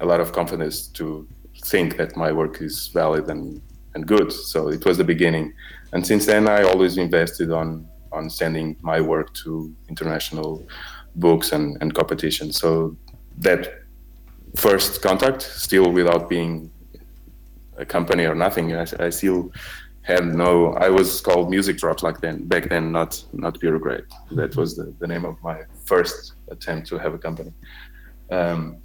a 0.00 0.06
lot 0.06 0.20
of 0.20 0.32
confidence 0.32 0.86
to 0.98 1.26
think 1.64 1.96
that 1.96 2.16
my 2.16 2.32
work 2.32 2.60
is 2.60 2.88
valid 2.88 3.28
and, 3.28 3.60
and 3.94 4.06
good. 4.06 4.32
So 4.32 4.68
it 4.68 4.84
was 4.84 4.96
the 4.98 5.04
beginning. 5.04 5.52
And 5.92 6.06
since 6.06 6.26
then, 6.26 6.48
I 6.48 6.62
always 6.62 6.96
invested 6.96 7.50
on, 7.50 7.88
on 8.12 8.30
sending 8.30 8.76
my 8.82 9.00
work 9.00 9.34
to 9.34 9.74
international 9.88 10.66
books 11.16 11.52
and, 11.52 11.76
and 11.80 11.94
competitions. 11.94 12.58
So 12.58 12.96
that 13.38 13.82
first 14.56 15.02
contact, 15.02 15.42
still 15.42 15.92
without 15.92 16.28
being 16.28 16.70
a 17.76 17.84
company 17.84 18.24
or 18.26 18.34
nothing, 18.34 18.74
I, 18.74 18.86
I 18.98 19.10
still 19.10 19.52
had 20.02 20.24
no, 20.26 20.74
I 20.74 20.88
was 20.88 21.20
called 21.20 21.50
Music 21.50 21.76
Drops 21.78 22.02
like 22.02 22.20
then, 22.20 22.46
back 22.46 22.68
then, 22.68 22.90
not, 22.90 23.22
not 23.32 23.60
Bureaucrat. 23.60 24.04
That 24.32 24.56
was 24.56 24.76
the, 24.76 24.94
the 24.98 25.06
name 25.06 25.24
of 25.24 25.36
my 25.42 25.62
first 25.84 26.34
attempt 26.48 26.88
to 26.88 26.98
have 26.98 27.14
a 27.14 27.18
company 27.18 27.52
Um, 28.30 28.78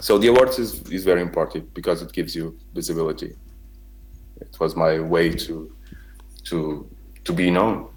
so 0.00 0.18
the 0.18 0.28
awards 0.28 0.58
is, 0.58 0.82
is 0.90 1.04
very 1.04 1.22
important 1.22 1.72
because 1.74 2.02
it 2.02 2.12
gives 2.12 2.34
you 2.34 2.58
visibility. 2.74 3.36
It 4.40 4.58
was 4.58 4.74
my 4.76 4.98
way 5.00 5.30
to 5.30 5.70
to 6.44 6.88
to 7.24 7.32
be 7.32 7.50
known. 7.50 7.88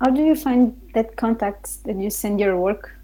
How 0.00 0.10
do 0.10 0.22
you 0.22 0.36
find 0.36 0.80
that 0.94 1.16
contacts 1.16 1.76
that 1.84 1.96
you 1.96 2.10
send 2.10 2.40
your 2.40 2.56
work? 2.56 2.98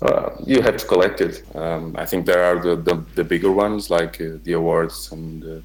Uh, 0.00 0.30
you 0.46 0.62
have 0.62 0.76
to 0.78 0.86
collect 0.86 1.20
it. 1.20 1.42
Um, 1.54 1.94
I 1.98 2.06
think 2.06 2.24
there 2.24 2.42
are 2.44 2.58
the, 2.58 2.76
the, 2.76 3.04
the 3.16 3.24
bigger 3.24 3.52
ones 3.52 3.90
like 3.90 4.20
uh, 4.20 4.38
the 4.44 4.52
awards 4.52 5.12
and 5.12 5.42
the 5.42 5.62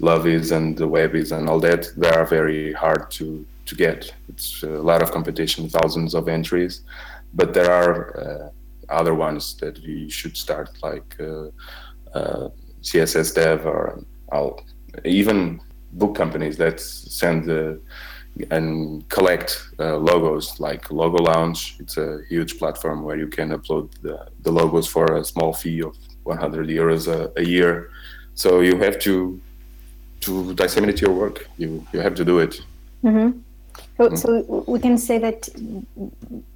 Lovies 0.00 0.50
and 0.50 0.76
the 0.76 0.88
Webbies 0.88 1.36
and 1.36 1.48
all 1.48 1.60
that. 1.60 1.92
They 1.96 2.10
are 2.10 2.26
very 2.26 2.72
hard 2.72 3.10
to, 3.12 3.46
to 3.66 3.74
get. 3.76 4.12
It's 4.28 4.62
a 4.64 4.68
lot 4.68 5.02
of 5.02 5.12
competition, 5.12 5.68
thousands 5.68 6.14
of 6.14 6.28
entries. 6.28 6.80
But 7.32 7.54
there 7.54 7.70
are 7.70 8.18
uh, 8.18 8.50
other 8.88 9.14
ones 9.14 9.54
that 9.56 9.78
you 9.78 10.08
should 10.10 10.36
start, 10.36 10.70
like 10.82 11.16
uh, 11.20 11.48
uh, 12.14 12.48
CSS 12.82 13.34
Dev 13.34 13.66
or 13.66 14.04
I'll, 14.32 14.60
even 15.04 15.60
book 15.92 16.14
companies 16.14 16.56
that 16.56 16.80
send 16.80 17.48
and 18.50 19.08
collect 19.08 19.70
uh, 19.78 19.96
logos 19.96 20.60
like 20.60 20.90
Logo 20.90 21.22
Lounge. 21.22 21.76
It's 21.80 21.96
a 21.96 22.20
huge 22.28 22.58
platform 22.58 23.02
where 23.02 23.16
you 23.16 23.28
can 23.28 23.50
upload 23.50 23.90
the, 24.02 24.28
the 24.42 24.52
logos 24.52 24.86
for 24.86 25.16
a 25.16 25.24
small 25.24 25.52
fee 25.52 25.82
of 25.82 25.96
100 26.24 26.68
euros 26.68 27.08
a, 27.08 27.32
a, 27.40 27.44
year. 27.44 27.90
So 28.34 28.60
you 28.60 28.76
have 28.78 28.98
to 29.00 29.40
to 30.20 30.54
disseminate 30.54 31.00
your 31.00 31.12
work. 31.12 31.48
You 31.56 31.86
you 31.92 32.00
have 32.00 32.14
to 32.16 32.24
do 32.24 32.40
it. 32.40 32.60
Mm-hmm. 33.04 33.38
So, 33.96 34.08
mm. 34.08 34.18
so 34.18 34.64
we 34.66 34.78
can 34.78 34.98
say 34.98 35.18
that 35.18 35.48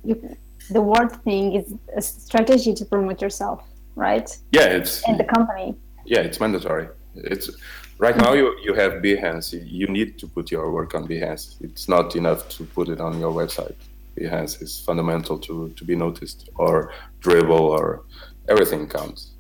you, 0.05 0.37
the 0.71 0.81
word 0.81 1.11
thing 1.25 1.55
is 1.55 1.75
a 1.97 2.03
strategy 2.03 2.73
to 2.75 2.85
promote 2.85 3.21
yourself, 3.21 3.63
right? 3.97 4.29
Yeah, 4.53 4.67
it's 4.79 5.07
and 5.07 5.19
the 5.19 5.25
company. 5.25 5.75
Yeah, 6.05 6.21
it's 6.21 6.41
mandatory. 6.41 6.89
It's 7.15 7.51
right 7.99 8.17
now 8.17 8.33
you, 8.33 8.57
you 8.63 8.75
have 8.75 8.95
Behance. 9.03 9.53
You 9.67 9.87
need 9.89 10.19
to 10.19 10.27
put 10.27 10.51
your 10.51 10.71
work 10.71 10.95
on 10.95 11.07
Behance. 11.07 11.61
It's 11.61 11.89
not 11.89 12.17
enough 12.17 12.49
to 12.51 12.65
put 12.65 12.89
it 12.89 13.01
on 13.01 13.19
your 13.19 13.33
website. 13.33 13.75
Behance 14.17 14.63
is 14.63 14.81
fundamental 14.81 15.39
to, 15.39 15.71
to 15.71 15.85
be 15.85 15.97
noticed, 15.97 16.49
or 16.57 16.93
Dribbble 17.21 17.61
or 17.61 18.03
everything 18.49 18.89
counts. 18.89 19.31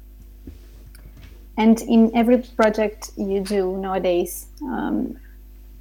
And 1.57 1.81
in 1.83 2.11
every 2.15 2.39
project 2.57 3.11
you 3.17 3.41
do 3.41 3.77
nowadays, 3.77 4.47
um, 4.63 5.19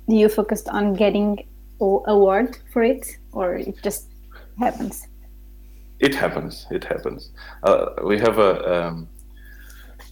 do 0.07 0.15
you 0.15 0.27
focus 0.27 0.67
on 0.67 0.93
getting 0.93 1.39
an 1.79 2.01
award 2.07 2.57
for 2.73 2.83
it, 2.83 3.17
or 3.31 3.55
it 3.55 3.81
just 3.81 4.07
happens? 4.57 5.07
It 5.99 6.15
happens. 6.15 6.65
It 6.71 6.83
happens. 6.83 7.31
Uh, 7.63 7.87
we 8.03 8.17
have 8.19 8.37
a 8.39 8.51
um, 8.73 9.07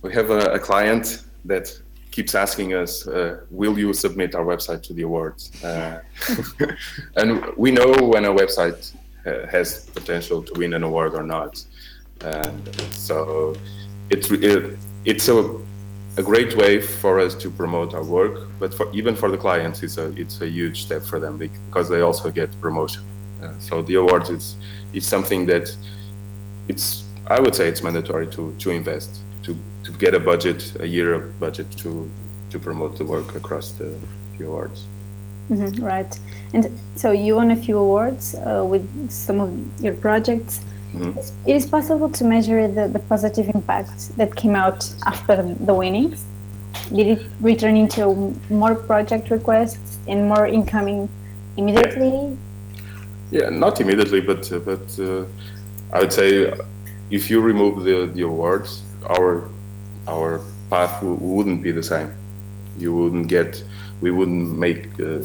we 0.01 0.13
have 0.13 0.29
a, 0.29 0.53
a 0.53 0.59
client 0.59 1.23
that 1.45 1.71
keeps 2.11 2.35
asking 2.35 2.73
us, 2.73 3.07
uh, 3.07 3.41
"Will 3.49 3.77
you 3.79 3.93
submit 3.93 4.35
our 4.35 4.45
website 4.45 4.81
to 4.83 4.93
the 4.93 5.03
awards?" 5.03 5.51
Uh, 5.63 6.01
and 7.15 7.45
we 7.55 7.71
know 7.71 7.91
when 8.13 8.25
a 8.25 8.33
website 8.33 8.93
uh, 9.25 9.47
has 9.47 9.89
potential 9.91 10.43
to 10.43 10.53
win 10.59 10.73
an 10.73 10.83
award 10.83 11.13
or 11.13 11.23
not. 11.23 11.63
And 12.21 12.75
so 12.91 13.55
it's 14.09 14.29
it, 14.31 14.77
it's 15.05 15.27
a 15.29 15.57
a 16.17 16.23
great 16.23 16.57
way 16.57 16.81
for 16.81 17.19
us 17.19 17.35
to 17.35 17.51
promote 17.51 17.93
our 17.93 18.03
work, 18.03 18.47
but 18.59 18.73
for 18.73 18.91
even 18.91 19.15
for 19.15 19.29
the 19.29 19.37
clients, 19.37 19.83
it's 19.83 19.97
a 19.97 20.07
it's 20.19 20.41
a 20.41 20.47
huge 20.47 20.83
step 20.83 21.03
for 21.03 21.19
them 21.19 21.37
because 21.37 21.87
they 21.87 22.01
also 22.01 22.31
get 22.31 22.49
promotion. 22.59 23.03
Uh, 23.41 23.53
so 23.59 23.83
the 23.83 23.95
awards 23.95 24.29
is 24.29 24.55
is 24.93 25.05
something 25.05 25.45
that 25.47 25.75
it's 26.67 27.03
I 27.27 27.39
would 27.39 27.55
say 27.55 27.67
it's 27.67 27.83
mandatory 27.83 28.27
to 28.27 28.55
to 28.59 28.69
invest 28.71 29.21
to, 29.43 29.55
to 29.83 29.91
get 29.93 30.13
a 30.13 30.19
budget, 30.19 30.73
a 30.79 30.85
year 30.85 31.13
of 31.13 31.39
budget 31.39 31.69
to 31.83 32.09
to 32.51 32.59
promote 32.59 32.97
the 32.97 33.05
work 33.05 33.35
across 33.35 33.71
the, 33.71 33.93
the 34.37 34.45
awards. 34.45 34.85
Mm-hmm, 35.49 35.83
right, 35.83 36.19
and 36.53 36.69
so 36.95 37.11
you 37.11 37.35
won 37.35 37.51
a 37.51 37.55
few 37.55 37.77
awards 37.77 38.35
uh, 38.35 38.65
with 38.65 38.85
some 39.09 39.39
of 39.39 39.49
your 39.81 39.93
projects. 39.93 40.59
Mm-hmm. 40.93 41.19
It 41.49 41.55
is 41.55 41.65
possible 41.65 42.09
to 42.09 42.23
measure 42.23 42.67
the, 42.67 42.87
the 42.87 42.99
positive 42.99 43.49
impact 43.53 44.15
that 44.17 44.35
came 44.35 44.55
out 44.55 44.89
after 45.05 45.35
the 45.69 45.73
winnings. 45.73 46.23
Did 46.93 47.07
it 47.07 47.25
return 47.41 47.75
into 47.75 48.33
more 48.49 48.75
project 48.75 49.29
requests 49.29 49.97
and 50.07 50.27
more 50.27 50.47
incoming 50.47 51.09
immediately? 51.57 52.37
Yeah, 53.31 53.49
not 53.49 53.81
immediately, 53.81 54.21
but 54.21 54.51
uh, 54.51 54.59
but 54.59 54.99
uh, 54.99 55.25
I 55.91 55.99
would 55.99 56.13
say 56.13 56.53
if 57.09 57.29
you 57.29 57.41
remove 57.41 57.83
the, 57.83 58.05
the 58.13 58.21
awards, 58.21 58.83
our 59.05 59.49
our 60.07 60.41
path 60.69 61.01
w- 61.01 61.17
wouldn't 61.19 61.61
be 61.61 61.71
the 61.71 61.83
same. 61.83 62.13
You 62.77 62.95
wouldn't 62.95 63.27
get, 63.27 63.63
we 64.01 64.11
wouldn't 64.11 64.57
make, 64.57 64.87
uh, 64.99 65.19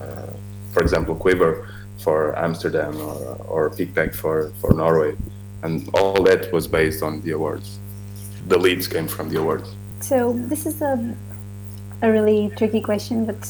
uh, 0.00 0.30
for 0.72 0.82
example, 0.82 1.14
Quiver 1.14 1.68
for 1.98 2.36
Amsterdam 2.38 2.96
or, 2.96 3.36
or 3.48 3.70
PicPack 3.70 4.14
for, 4.14 4.52
for 4.60 4.72
Norway. 4.72 5.16
And 5.62 5.88
all 5.94 6.22
that 6.24 6.52
was 6.52 6.66
based 6.66 7.02
on 7.02 7.20
the 7.22 7.32
awards. 7.32 7.78
The 8.48 8.58
leads 8.58 8.86
came 8.86 9.08
from 9.08 9.28
the 9.28 9.40
awards. 9.40 9.74
So 10.00 10.32
this 10.32 10.66
is 10.66 10.80
a, 10.82 11.14
a 12.02 12.10
really 12.10 12.50
tricky 12.56 12.80
question, 12.80 13.24
but 13.24 13.48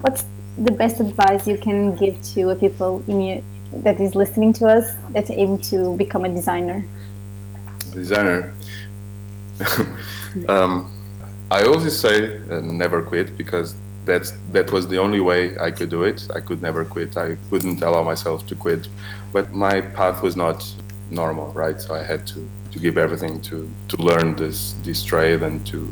what's 0.00 0.24
the 0.58 0.70
best 0.70 1.00
advice 1.00 1.46
you 1.46 1.58
can 1.58 1.94
give 1.96 2.20
to 2.34 2.50
a 2.50 2.54
people 2.56 3.02
in 3.08 3.42
that 3.82 4.00
is 4.00 4.14
listening 4.14 4.52
to 4.54 4.66
us 4.66 4.94
that 5.10 5.30
aim 5.30 5.58
to 5.58 5.96
become 5.96 6.24
a 6.24 6.28
designer? 6.28 6.84
Designer. 7.92 8.54
um, 10.48 10.92
I 11.50 11.62
always 11.64 11.96
say 11.96 12.38
uh, 12.50 12.60
never 12.60 13.02
quit 13.02 13.36
because 13.36 13.74
that's 14.04 14.32
that 14.52 14.70
was 14.70 14.86
the 14.88 14.98
only 14.98 15.20
way 15.20 15.56
I 15.58 15.70
could 15.70 15.90
do 15.90 16.04
it. 16.04 16.28
I 16.34 16.40
could 16.40 16.62
never 16.62 16.84
quit. 16.84 17.16
I 17.16 17.36
couldn't 17.50 17.82
allow 17.82 18.02
myself 18.02 18.46
to 18.48 18.54
quit, 18.54 18.88
but 19.32 19.52
my 19.52 19.80
path 19.80 20.22
was 20.22 20.36
not 20.36 20.64
normal, 21.10 21.52
right? 21.52 21.80
So 21.80 21.94
I 21.94 22.02
had 22.02 22.26
to, 22.28 22.48
to 22.72 22.78
give 22.78 22.98
everything 22.98 23.40
to, 23.42 23.70
to 23.88 23.96
learn 23.96 24.36
this 24.36 24.74
this 24.82 25.02
trade 25.02 25.42
and 25.42 25.64
to 25.66 25.88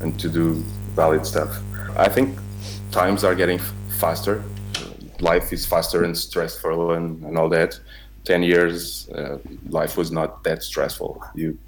and 0.00 0.18
to 0.20 0.28
do 0.28 0.54
valid 0.94 1.26
stuff. 1.26 1.60
I 1.96 2.08
think 2.08 2.38
times 2.90 3.24
are 3.24 3.34
getting 3.34 3.60
faster. 3.94 4.42
Life 5.20 5.52
is 5.52 5.64
faster 5.66 6.04
and 6.04 6.16
stressful 6.16 6.92
and, 6.92 7.22
and 7.24 7.38
all 7.38 7.48
that. 7.50 7.78
Ten 8.24 8.42
years, 8.42 9.08
uh, 9.10 9.38
life 9.68 9.96
was 9.96 10.10
not 10.10 10.42
that 10.44 10.62
stressful. 10.62 11.22
You 11.34 11.58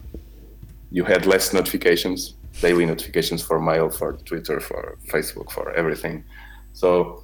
you 0.91 1.05
had 1.05 1.27
less 1.27 1.53
notifications, 1.53 2.35
daily 2.61 2.87
notifications 2.87 3.43
for 3.43 3.61
mail, 3.61 3.91
for 3.91 4.15
Twitter, 4.25 4.61
for 4.61 4.97
Facebook, 5.09 5.51
for 5.51 5.73
everything. 5.73 6.25
So 6.73 7.23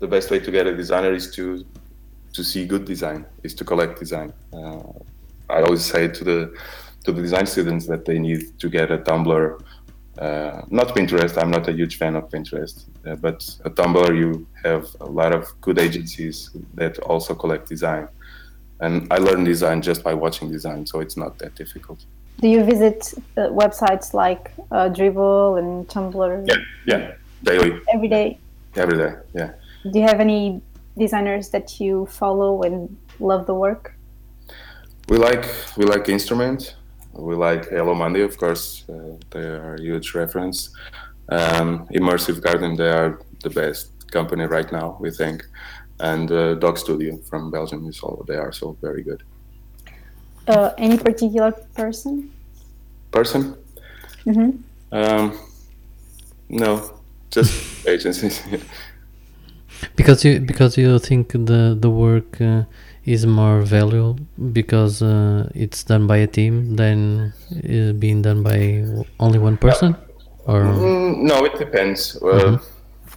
the 0.00 0.06
best 0.06 0.30
way 0.30 0.38
to 0.40 0.50
get 0.50 0.66
a 0.66 0.76
designer 0.76 1.12
is 1.12 1.30
to 1.36 1.64
to 2.34 2.44
see 2.44 2.66
good 2.66 2.84
design, 2.84 3.24
is 3.42 3.54
to 3.54 3.64
collect 3.64 3.98
design. 3.98 4.32
Uh, 4.52 4.82
I 5.48 5.62
always 5.62 5.84
say 5.84 6.08
to 6.08 6.24
the 6.24 6.54
to 7.04 7.12
the 7.12 7.22
design 7.22 7.46
students 7.46 7.86
that 7.86 8.04
they 8.04 8.18
need 8.18 8.58
to 8.58 8.68
get 8.68 8.90
a 8.90 8.98
Tumblr, 8.98 9.62
uh, 10.18 10.62
not 10.70 10.88
Pinterest. 10.88 11.40
I'm 11.40 11.50
not 11.50 11.68
a 11.68 11.72
huge 11.72 11.96
fan 11.96 12.16
of 12.16 12.28
Pinterest, 12.30 12.84
uh, 13.06 13.16
but 13.16 13.56
a 13.64 13.70
Tumblr 13.70 14.16
you 14.16 14.46
have 14.62 14.88
a 15.00 15.06
lot 15.06 15.34
of 15.34 15.58
good 15.60 15.78
agencies 15.78 16.50
that 16.74 16.98
also 17.00 17.34
collect 17.34 17.68
design, 17.68 18.08
and 18.80 19.12
I 19.12 19.18
learned 19.18 19.46
design 19.46 19.82
just 19.82 20.02
by 20.02 20.14
watching 20.14 20.50
design, 20.50 20.86
so 20.86 21.00
it's 21.00 21.16
not 21.16 21.38
that 21.38 21.54
difficult 21.54 22.04
do 22.40 22.48
you 22.48 22.64
visit 22.64 23.14
uh, 23.36 23.48
websites 23.48 24.12
like 24.12 24.52
uh, 24.70 24.88
Dribbble 24.88 25.58
and 25.58 25.86
Tumblr? 25.88 26.46
Yeah, 26.46 26.56
yeah, 26.86 27.14
daily. 27.42 27.80
Every 27.92 28.08
day. 28.08 28.38
Every 28.76 28.98
day, 28.98 29.14
yeah. 29.34 29.52
Do 29.90 29.98
you 29.98 30.04
have 30.04 30.20
any 30.20 30.60
designers 30.98 31.50
that 31.50 31.80
you 31.80 32.06
follow 32.06 32.62
and 32.62 32.96
love 33.20 33.46
the 33.46 33.54
work? 33.54 33.94
We 35.08 35.18
like 35.18 35.46
we 35.76 35.84
like 35.84 36.08
Instrument. 36.08 36.74
We 37.16 37.34
like 37.36 37.68
Hello 37.68 37.94
Monday, 37.94 38.22
of 38.22 38.36
course. 38.36 38.84
Uh, 38.88 39.16
they 39.30 39.40
are 39.40 39.74
a 39.74 39.80
huge 39.80 40.14
reference. 40.14 40.70
Um, 41.28 41.86
Immersive 41.88 42.42
Garden, 42.42 42.76
they 42.76 42.90
are 42.90 43.20
the 43.42 43.50
best 43.50 44.10
company 44.10 44.44
right 44.44 44.70
now, 44.72 44.96
we 45.00 45.10
think. 45.10 45.46
And 46.00 46.30
uh, 46.30 46.54
Dog 46.54 46.76
Studio 46.76 47.16
from 47.18 47.50
Belgium 47.50 47.86
is 47.88 48.00
all. 48.00 48.24
They 48.26 48.36
are 48.36 48.52
so 48.52 48.76
very 48.80 49.02
good. 49.02 49.22
Uh, 50.48 50.70
any 50.76 50.98
particular 50.98 51.52
person? 51.52 52.32
Person? 53.12 53.56
Mm-hmm. 54.26 54.50
Um, 54.92 55.38
no, 56.48 57.00
just 57.30 57.86
agencies. 57.94 58.42
because 59.96 60.24
you 60.24 60.40
because 60.40 60.76
you 60.76 60.98
think 60.98 61.32
the 61.32 61.76
the 61.78 61.90
work 61.90 62.40
uh, 62.40 62.64
is 63.06 63.26
more 63.26 63.62
valuable 63.62 64.18
because 64.52 65.02
uh, 65.02 65.48
it's 65.54 65.84
done 65.84 66.06
by 66.06 66.18
a 66.18 66.26
team 66.26 66.76
than 66.76 67.32
being 67.98 68.22
done 68.22 68.42
by 68.42 68.84
only 69.20 69.38
one 69.38 69.56
person, 69.56 69.96
or 70.46 70.62
mm, 70.62 71.18
no, 71.18 71.44
it 71.44 71.58
depends. 71.58 72.18
Mm-hmm. 72.20 72.56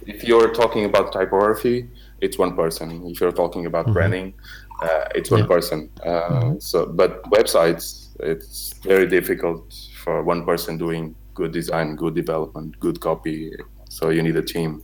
if 0.06 0.24
you're 0.24 0.52
talking 0.52 0.84
about 0.84 1.12
typography, 1.12 1.88
it's 2.20 2.38
one 2.38 2.54
person. 2.56 3.06
If 3.06 3.20
you're 3.20 3.32
talking 3.32 3.66
about 3.66 3.84
mm-hmm. 3.86 3.94
branding, 3.94 4.34
uh, 4.80 5.04
it's 5.14 5.30
one 5.30 5.40
Yeah. 5.40 5.46
person. 5.46 5.90
Uh, 6.04 6.54
So, 6.58 6.86
but 6.86 7.22
websites, 7.30 8.08
it's 8.20 8.74
very 8.82 9.06
difficult 9.06 9.72
for 10.02 10.22
one 10.22 10.44
person 10.44 10.78
doing 10.78 11.14
good 11.34 11.52
design, 11.52 11.96
good 11.96 12.14
development, 12.14 12.78
good 12.80 13.00
copy. 13.00 13.52
So 13.88 14.10
you 14.10 14.22
need 14.22 14.36
a 14.36 14.42
team. 14.42 14.82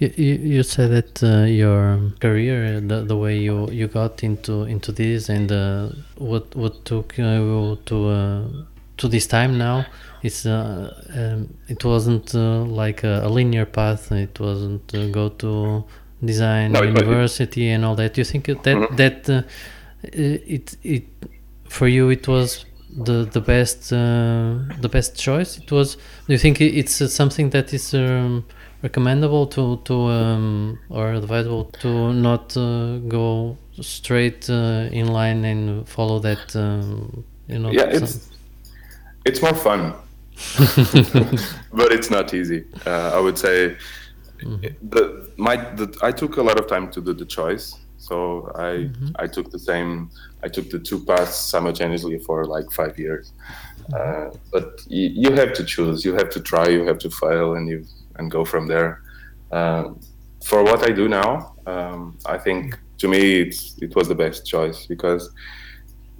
You, 0.00 0.12
you, 0.16 0.34
you 0.56 0.62
said 0.62 0.90
that 0.90 1.22
uh, 1.22 1.44
your 1.44 2.12
career, 2.20 2.78
uh, 2.78 2.80
the, 2.80 3.04
the 3.04 3.16
way 3.16 3.38
you, 3.38 3.70
you 3.70 3.86
got 3.86 4.24
into 4.24 4.64
into 4.64 4.92
this, 4.92 5.28
and 5.28 5.52
uh, 5.52 5.90
what 6.16 6.56
what 6.56 6.84
took 6.86 7.18
you 7.18 7.78
to 7.84 8.08
uh, 8.08 8.42
to 8.96 9.08
this 9.08 9.26
time 9.26 9.58
now, 9.58 9.84
it's 10.22 10.46
uh, 10.46 10.94
um, 11.14 11.54
it 11.68 11.84
wasn't 11.84 12.34
uh, 12.34 12.62
like 12.64 13.04
a, 13.04 13.20
a 13.24 13.28
linear 13.28 13.66
path. 13.66 14.10
It 14.10 14.40
wasn't 14.40 14.94
uh, 14.94 15.08
go 15.08 15.28
to 15.28 15.84
design 16.24 16.72
No, 16.72 16.82
university 16.82 17.68
and 17.68 17.84
all 17.84 17.94
that. 17.96 18.16
You 18.16 18.24
think 18.24 18.46
that 18.46 18.88
that 18.96 19.28
uh, 19.28 19.42
it 20.02 20.76
it 20.82 21.04
for 21.68 21.88
you 21.88 22.08
it 22.08 22.26
was 22.26 22.64
the 22.90 23.24
the 23.24 23.40
best 23.40 23.92
uh, 23.92 24.58
the 24.80 24.88
best 24.90 25.16
choice 25.16 25.58
it 25.58 25.70
was 25.70 25.96
do 26.26 26.32
you 26.32 26.38
think 26.38 26.60
it's 26.60 27.00
uh, 27.00 27.06
something 27.06 27.50
that 27.50 27.72
is 27.72 27.94
um, 27.94 28.44
recommendable 28.82 29.46
to 29.46 29.76
to 29.84 29.94
um, 29.94 30.78
or 30.88 31.12
advisable 31.12 31.64
to 31.82 32.12
not 32.12 32.56
uh, 32.56 32.98
go 33.08 33.56
straight 33.80 34.48
uh, 34.50 34.88
in 34.92 35.06
line 35.08 35.44
and 35.44 35.88
follow 35.88 36.18
that 36.20 36.54
um, 36.56 37.24
you 37.48 37.58
know 37.58 37.70
Yeah, 37.70 37.92
some- 37.92 38.02
it's 38.04 38.28
it's 39.24 39.42
more 39.42 39.54
fun, 39.54 39.92
but 41.72 41.92
it's 41.92 42.10
not 42.10 42.32
easy. 42.34 42.64
Uh, 42.86 43.10
I 43.14 43.20
would 43.20 43.38
say 43.38 43.76
the 44.82 45.28
my 45.36 45.56
the, 45.74 45.94
I 46.02 46.12
took 46.12 46.36
a 46.38 46.42
lot 46.42 46.58
of 46.58 46.66
time 46.66 46.90
to 46.92 47.00
do 47.00 47.12
the 47.12 47.26
choice. 47.26 47.74
So 47.98 48.50
I 48.54 48.88
I 49.18 49.26
took 49.26 49.50
the 49.50 49.58
same 49.58 50.10
I 50.42 50.48
took 50.48 50.70
the 50.70 50.78
two 50.78 51.04
paths 51.04 51.36
simultaneously 51.36 52.18
for 52.20 52.44
like 52.46 52.70
five 52.72 52.98
years. 52.98 53.32
Uh, 53.94 54.30
but 54.52 54.80
you, 54.88 55.08
you 55.08 55.32
have 55.36 55.52
to 55.54 55.64
choose. 55.64 56.04
You 56.04 56.14
have 56.14 56.30
to 56.30 56.40
try. 56.40 56.68
You 56.68 56.84
have 56.86 56.98
to 57.00 57.10
fail, 57.10 57.54
and 57.56 57.68
you 57.68 57.84
and 58.20 58.30
go 58.30 58.44
from 58.44 58.68
there. 58.68 59.02
Um, 59.50 59.98
for 60.44 60.62
what 60.62 60.88
I 60.88 60.92
do 60.92 61.08
now, 61.08 61.54
um, 61.66 62.16
I 62.24 62.38
think 62.38 62.78
to 62.98 63.08
me 63.08 63.40
it's 63.40 63.60
it 63.82 63.96
was 63.96 64.06
the 64.08 64.14
best 64.14 64.46
choice 64.46 64.86
because 64.86 65.30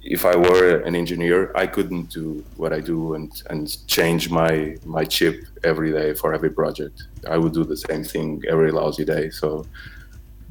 if 0.03 0.25
I 0.25 0.35
were 0.35 0.79
an 0.87 0.95
engineer, 0.95 1.51
I 1.55 1.67
couldn't 1.67 2.09
do 2.09 2.43
what 2.57 2.73
I 2.73 2.79
do 2.79 3.13
and, 3.13 3.31
and 3.49 3.63
change 3.87 4.29
my 4.29 4.75
my 4.97 5.03
chip 5.05 5.37
every 5.63 5.91
day 5.91 6.13
for 6.13 6.33
every 6.33 6.49
project. 6.49 6.97
I 7.35 7.37
would 7.37 7.53
do 7.53 7.63
the 7.63 7.77
same 7.77 8.03
thing 8.03 8.43
every 8.49 8.71
lousy 8.71 9.05
day. 9.05 9.29
So 9.29 9.65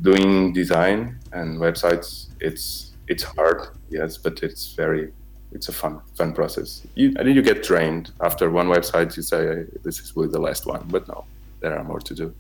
doing 0.03 0.53
design 0.53 1.19
and 1.33 1.59
websites, 1.59 2.09
it's 2.41 2.93
it's 3.09 3.25
hard, 3.25 3.61
yes, 3.91 4.19
but 4.25 4.43
it's 4.47 4.73
very 4.83 5.13
it's 5.53 5.69
a 5.69 5.73
fun 5.73 6.01
fun 6.19 6.33
process. 6.33 6.69
You, 6.95 7.09
and 7.17 7.27
then 7.27 7.35
you 7.35 7.43
get 7.43 7.65
trained 7.65 8.13
after 8.21 8.51
one 8.51 8.69
website. 8.69 9.17
You 9.17 9.23
say 9.23 9.43
this 9.83 9.99
is 10.01 10.17
really 10.17 10.31
the 10.31 10.45
last 10.49 10.67
one, 10.67 10.85
but 10.95 11.09
no, 11.09 11.25
there 11.61 11.77
are 11.79 11.85
more 11.85 12.01
to 12.01 12.15
do. 12.15 12.35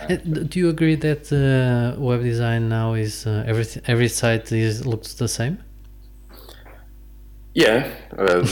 Uh, 0.00 0.16
d- 0.16 0.44
do 0.44 0.58
you 0.58 0.68
agree 0.68 0.94
that 0.96 1.30
uh, 1.32 2.00
web 2.00 2.22
design 2.22 2.68
now 2.68 2.94
is 2.94 3.26
uh, 3.26 3.44
every 3.46 3.66
every 3.86 4.08
site 4.08 4.50
is 4.52 4.86
looks 4.86 5.14
the 5.14 5.28
same 5.28 5.58
Yeah, 7.54 7.90
uh, 8.18 8.46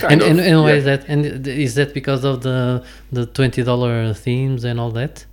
kind 0.00 0.22
and, 0.22 0.22
of. 0.22 0.28
and, 0.30 0.40
and 0.40 0.62
why 0.62 0.72
yeah. 0.72 0.74
is 0.74 0.84
that 0.84 1.04
and 1.08 1.46
is 1.46 1.74
that 1.76 1.94
because 1.94 2.24
of 2.24 2.42
the 2.42 2.84
the 3.12 3.26
$20 3.26 4.16
themes 4.16 4.64
and 4.64 4.80
all 4.80 4.90
that 4.92 5.26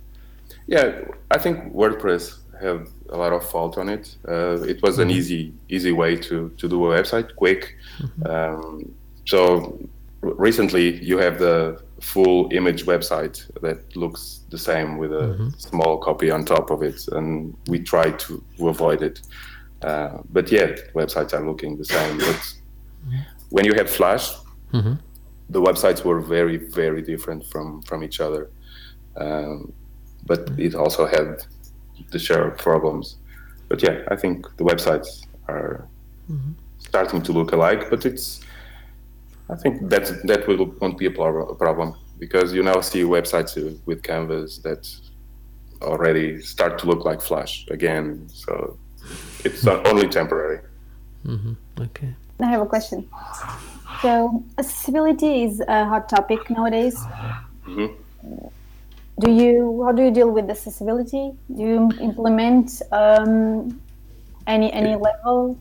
Yeah, 0.66 1.02
I 1.30 1.38
think 1.38 1.72
WordPress 1.74 2.38
have 2.60 2.88
a 3.10 3.16
lot 3.16 3.32
of 3.32 3.44
fault 3.48 3.76
on 3.78 3.88
it. 3.88 4.16
Uh, 4.28 4.62
it 4.62 4.80
was 4.82 4.98
an 4.98 5.10
easy 5.10 5.52
easy 5.68 5.92
way 5.92 6.16
to 6.16 6.50
to 6.58 6.68
do 6.68 6.86
a 6.86 6.88
website, 7.02 7.34
quick. 7.36 7.76
Um, 8.24 8.94
so 9.26 9.78
recently, 10.22 11.02
you 11.04 11.18
have 11.18 11.38
the 11.38 11.80
full 12.02 12.48
image 12.52 12.84
website 12.86 13.36
that 13.62 13.96
looks 13.96 14.40
the 14.50 14.58
same 14.58 14.98
with 14.98 15.12
a 15.12 15.52
small 15.58 15.98
copy 15.98 16.30
on 16.30 16.44
top 16.44 16.70
of 16.70 16.82
it, 16.82 17.08
and 17.08 17.56
we 17.68 17.78
try 17.78 18.10
to, 18.10 18.42
to 18.56 18.68
avoid 18.68 19.02
it. 19.02 19.20
Uh, 19.82 20.18
but 20.30 20.50
yeah, 20.52 20.68
websites 20.94 21.32
are 21.32 21.44
looking 21.44 21.78
the 21.78 21.84
same. 21.84 22.18
But 22.18 22.54
when 23.50 23.64
you 23.64 23.74
had 23.74 23.88
Flash, 23.88 24.32
the 25.50 25.60
websites 25.60 26.04
were 26.04 26.20
very 26.20 26.56
very 26.56 27.02
different 27.02 27.46
from 27.46 27.82
from 27.82 28.02
each 28.02 28.20
other. 28.20 28.50
Um, 29.16 29.72
but 30.26 30.40
it 30.58 30.74
also 30.74 31.06
had 31.06 31.44
the 32.10 32.18
share 32.18 32.48
of 32.48 32.58
problems. 32.58 33.16
But 33.68 33.82
yeah, 33.82 33.96
I 34.08 34.16
think 34.16 34.46
the 34.56 34.64
websites 34.64 35.26
are 35.48 35.86
starting 36.78 37.22
to 37.22 37.32
look 37.32 37.52
alike. 37.52 37.90
But 37.90 38.06
it's, 38.06 38.40
I 39.50 39.56
think 39.56 39.88
that 39.90 40.04
that 40.24 40.46
will 40.46 40.66
won't 40.80 40.98
be 40.98 41.06
a, 41.06 41.10
problem 41.10 41.94
because 42.18 42.52
you 42.54 42.62
now 42.62 42.80
see 42.80 43.02
websites 43.02 43.52
with 43.86 44.02
canvas 44.02 44.58
that 44.58 44.88
already 45.82 46.40
start 46.40 46.78
to 46.78 46.86
look 46.86 47.04
like 47.04 47.20
Flash 47.20 47.66
again. 47.68 48.28
So 48.28 48.78
it's 49.44 49.64
not 49.64 49.86
only 49.86 50.08
temporary. 50.08 50.60
okay 51.80 52.14
I 52.40 52.46
have 52.46 52.62
a 52.62 52.66
question. 52.66 53.08
So, 54.00 54.42
accessibility 54.58 55.44
is 55.44 55.60
a 55.60 55.84
hot 55.84 56.08
topic 56.08 56.50
nowadays. 56.50 56.98
Do 57.66 59.30
you 59.30 59.84
how 59.84 59.92
do 59.92 60.02
you 60.02 60.10
deal 60.10 60.30
with 60.30 60.50
accessibility? 60.50 61.32
Do 61.54 61.62
you 61.62 61.92
implement 62.00 62.82
um, 62.90 63.80
any 64.46 64.72
any 64.72 64.96
level? 64.96 65.56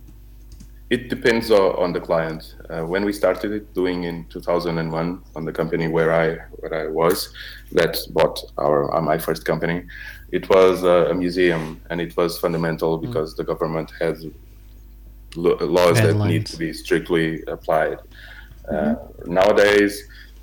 It 0.92 1.08
depends 1.08 1.50
on 1.52 1.94
the 1.94 2.02
client. 2.02 2.56
Uh, 2.70 2.82
when 2.82 3.06
we 3.06 3.14
started 3.14 3.54
it, 3.54 3.74
doing 3.74 4.04
in 4.04 4.26
2001 4.26 5.24
on 5.38 5.46
the 5.46 5.54
company 5.54 5.88
where 5.88 6.12
I 6.14 6.36
where 6.60 6.74
I 6.84 6.88
was, 6.88 7.34
that 7.72 7.98
bought 8.10 8.38
our 8.58 8.94
uh, 8.94 9.02
my 9.02 9.18
first 9.18 9.46
company, 9.46 9.86
it 10.34 10.50
was 10.50 10.84
uh, 10.84 11.10
a 11.10 11.14
museum, 11.14 11.82
and 11.90 12.02
it 12.02 12.18
was 12.18 12.38
fundamental 12.40 12.98
because 12.98 13.38
the 13.38 13.46
government 13.46 13.90
has 14.02 14.26
lo- 15.38 15.56
laws 15.62 15.96
that 16.02 16.18
need 16.28 16.46
to 16.48 16.58
be 16.58 16.74
strictly 16.74 17.42
applied. 17.48 18.00
Uh, 18.70 18.96
nowadays, 19.26 19.94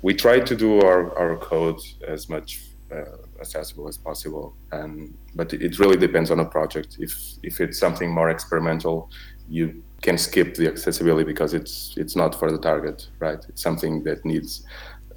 we 0.01 0.15
try 0.15 0.39
to 0.39 0.55
do 0.55 0.81
our, 0.81 1.15
our 1.15 1.37
code 1.37 1.79
as 2.07 2.27
much 2.27 2.61
uh, 2.91 3.03
accessible 3.39 3.87
as 3.87 3.99
possible, 3.99 4.55
and 4.71 5.15
but 5.35 5.53
it 5.53 5.77
really 5.77 5.97
depends 5.97 6.31
on 6.31 6.39
a 6.39 6.45
project. 6.45 6.97
If 6.99 7.13
if 7.43 7.61
it's 7.61 7.77
something 7.77 8.09
more 8.11 8.31
experimental, 8.31 9.11
you 9.47 9.83
can 10.01 10.17
skip 10.17 10.55
the 10.55 10.67
accessibility 10.67 11.25
because 11.25 11.53
it's 11.53 11.93
it's 11.97 12.15
not 12.15 12.33
for 12.33 12.51
the 12.51 12.57
target, 12.57 13.07
right? 13.19 13.43
It's 13.49 13.61
something 13.61 14.03
that 14.03 14.23
needs 14.25 14.63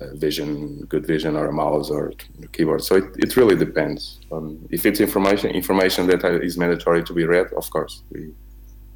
uh, 0.01 0.15
vision, 0.15 0.85
good 0.89 1.07
vision, 1.07 1.37
or 1.37 1.47
a 1.47 1.53
mouse 1.53 1.91
or 1.91 2.13
a 2.43 2.47
keyboard. 2.49 2.83
So 2.83 2.97
it, 2.97 3.05
it 3.19 3.37
really 3.37 3.57
depends. 3.57 4.21
Um, 4.33 4.67
if 4.71 4.85
it's 4.87 5.01
information 5.01 5.51
information 5.51 6.07
that 6.09 6.25
uh, 6.25 6.39
mandatory 6.57 7.03
to 7.05 7.13
be 7.13 7.25
read, 7.25 7.53
of 7.53 7.71
course 7.71 8.03
we 8.11 8.33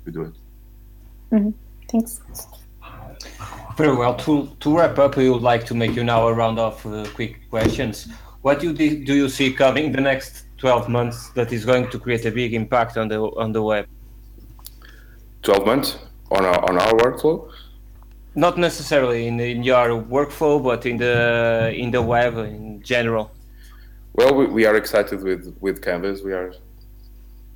we 0.05 0.13
do 0.13 0.23
it. 0.23 0.35
Thanks. 1.91 2.21
Very 3.77 3.95
well. 3.95 4.15
To, 4.17 4.49
to 4.61 4.77
wrap 4.79 4.99
up, 4.99 5.17
we 5.17 5.29
would 5.29 5.43
like 5.43 5.67
to 5.67 5.75
make 5.75 5.95
you 5.95 6.03
now 6.03 6.27
a 6.29 6.33
round 6.33 6.59
of 6.59 6.85
uh, 6.87 7.07
quick 7.15 7.49
questions. 7.51 8.09
What 8.41 8.61
do 8.61 8.69
you, 8.69 8.75
thi- 8.75 9.05
do 9.05 9.15
you 9.15 9.29
see 9.29 9.53
coming 9.53 9.93
the 9.93 10.01
next 10.01 10.47
12 10.59 10.89
months 10.89 11.31
that 11.31 11.53
is 11.53 11.65
going 11.65 11.91
to 11.91 11.99
create 11.99 12.25
a 12.25 12.31
big 12.31 12.55
impact 12.55 12.97
on 12.97 13.09
the 13.09 13.21
on 13.21 13.53
the 13.53 13.63
web? 13.63 13.87
12 15.47 15.65
months 15.65 15.97
on 16.33 16.45
our, 16.45 16.69
on 16.69 16.77
our 16.77 16.93
workflow. 16.95 17.49
Not 18.35 18.59
necessarily 18.59 19.29
in, 19.29 19.39
in 19.41 19.63
your 19.63 20.03
workflow, 20.03 20.63
but 20.63 20.85
in 20.85 20.99
the 20.99 21.73
in 21.75 21.91
the 21.91 22.03
web 22.03 22.37
in 22.37 22.83
general. 22.83 23.31
Well, 24.13 24.35
we, 24.35 24.47
we 24.47 24.67
are 24.67 24.77
excited 24.77 25.23
with, 25.23 25.57
with 25.61 25.81
Canvas. 25.81 26.23
We 26.23 26.33
are 26.33 26.53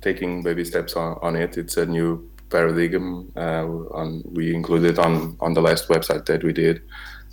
taking 0.01 0.41
baby 0.41 0.63
steps 0.63 0.95
on, 0.95 1.19
on 1.21 1.35
it. 1.35 1.57
It's 1.57 1.77
a 1.77 1.85
new 1.85 2.29
paradigm. 2.49 3.31
Uh, 3.35 3.65
on 3.99 4.23
we 4.25 4.55
included 4.55 4.97
on 4.97 5.35
on 5.39 5.53
the 5.53 5.61
last 5.61 5.89
website 5.89 6.25
that 6.25 6.43
we 6.43 6.53
did. 6.53 6.81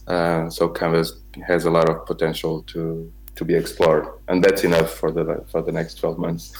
Uh, 0.09 0.51
so 0.51 0.68
Canvas 0.68 1.12
has 1.47 1.66
a 1.66 1.71
lot 1.71 1.88
of 1.88 2.05
potential 2.05 2.62
to 2.73 3.11
to 3.37 3.44
be 3.44 3.55
explored, 3.55 4.07
and 4.27 4.42
that's 4.42 4.64
enough 4.64 4.90
for 4.90 5.11
the 5.12 5.25
for 5.51 5.62
the 5.62 5.73
next 5.73 5.94
12 6.01 6.18
months. 6.18 6.53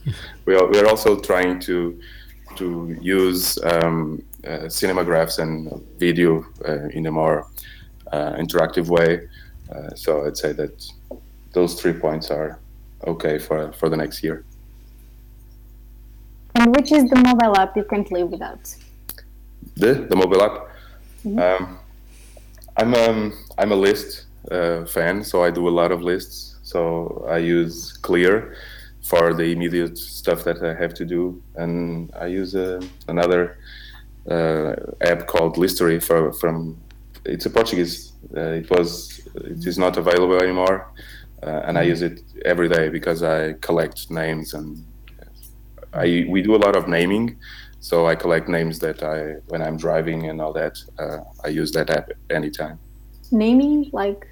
we 0.44 0.54
are 0.54 0.66
we 0.70 0.78
are 0.78 0.86
also 0.86 1.18
trying 1.18 1.58
to 1.60 1.98
to 2.56 2.96
use 3.00 3.58
um, 3.64 4.22
uh, 4.44 4.68
cinemagraphs 4.68 5.38
and 5.38 5.70
video 5.98 6.44
uh, 6.68 6.88
in 6.88 7.06
a 7.06 7.12
more 7.12 7.46
uh, 8.12 8.32
interactive 8.32 8.88
way. 8.88 9.28
Uh, 9.74 9.94
so 9.94 10.26
I'd 10.26 10.36
say 10.36 10.52
that 10.52 10.84
those 11.52 11.80
three 11.80 11.92
points 11.92 12.30
are 12.30 12.58
okay 13.06 13.38
for 13.38 13.72
for 13.72 13.88
the 13.88 13.96
next 13.96 14.22
year. 14.22 14.44
And 16.54 16.74
which 16.76 16.92
is 16.92 17.10
the 17.10 17.16
mobile 17.16 17.56
app 17.56 17.76
you 17.76 17.84
can't 17.84 18.10
live 18.10 18.30
without? 18.30 18.74
The 19.76 20.06
the 20.10 20.16
mobile 20.16 20.42
app. 20.42 20.56
Um, 21.24 21.78
I'm 22.76 22.94
um 22.94 23.32
I'm 23.58 23.72
a 23.72 23.76
list 23.76 24.26
uh, 24.50 24.84
fan, 24.84 25.24
so 25.24 25.42
I 25.42 25.50
do 25.50 25.68
a 25.68 25.74
lot 25.80 25.90
of 25.92 26.02
lists. 26.02 26.56
So 26.62 27.26
I 27.28 27.38
use 27.38 27.92
Clear 27.92 28.56
for 29.06 29.34
the 29.34 29.44
immediate 29.44 29.96
stuff 29.96 30.42
that 30.44 30.62
I 30.62 30.74
have 30.74 30.92
to 30.94 31.04
do, 31.04 31.40
and 31.54 32.10
I 32.18 32.26
use 32.26 32.56
uh, 32.56 32.80
another 33.06 33.58
uh, 34.28 34.74
app 35.00 35.26
called 35.26 35.56
Listery 35.56 36.00
for 36.00 36.32
from. 36.32 36.76
It's 37.24 37.46
a 37.46 37.50
Portuguese. 37.50 38.12
Uh, 38.36 38.60
it 38.62 38.68
was. 38.70 39.20
It 39.34 39.66
is 39.66 39.78
not 39.78 39.96
available 39.96 40.38
anymore, 40.42 40.92
uh, 41.42 41.62
and 41.66 41.78
I 41.78 41.82
use 41.82 42.02
it 42.02 42.22
every 42.44 42.68
day 42.68 42.88
because 42.88 43.22
I 43.22 43.54
collect 43.68 44.10
names 44.10 44.54
and 44.54 44.84
I 45.92 46.26
we 46.28 46.42
do 46.42 46.54
a 46.54 46.62
lot 46.66 46.74
of 46.76 46.88
naming. 46.88 47.36
So 47.80 48.06
I 48.06 48.16
collect 48.16 48.48
names 48.48 48.78
that 48.80 49.02
I 49.02 49.36
when 49.48 49.62
I'm 49.62 49.76
driving 49.76 50.28
and 50.28 50.40
all 50.40 50.52
that. 50.54 50.74
Uh, 50.98 51.18
I 51.44 51.48
use 51.48 51.70
that 51.72 51.90
app 51.90 52.10
anytime. 52.30 52.78
Naming 53.30 53.90
like 53.92 54.26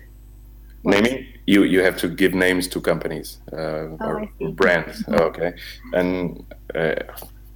Naming 0.85 1.27
you 1.47 1.65
you 1.65 1.83
have 1.83 1.97
to 1.99 2.09
give 2.09 2.35
names 2.35 2.69
to 2.69 2.81
companies 2.81 3.39
uh, 3.53 3.57
Oh, 3.57 3.97
or 4.41 4.51
brands. 4.53 5.05
Okay, 5.09 5.53
and 5.93 6.45
uh, 6.75 6.95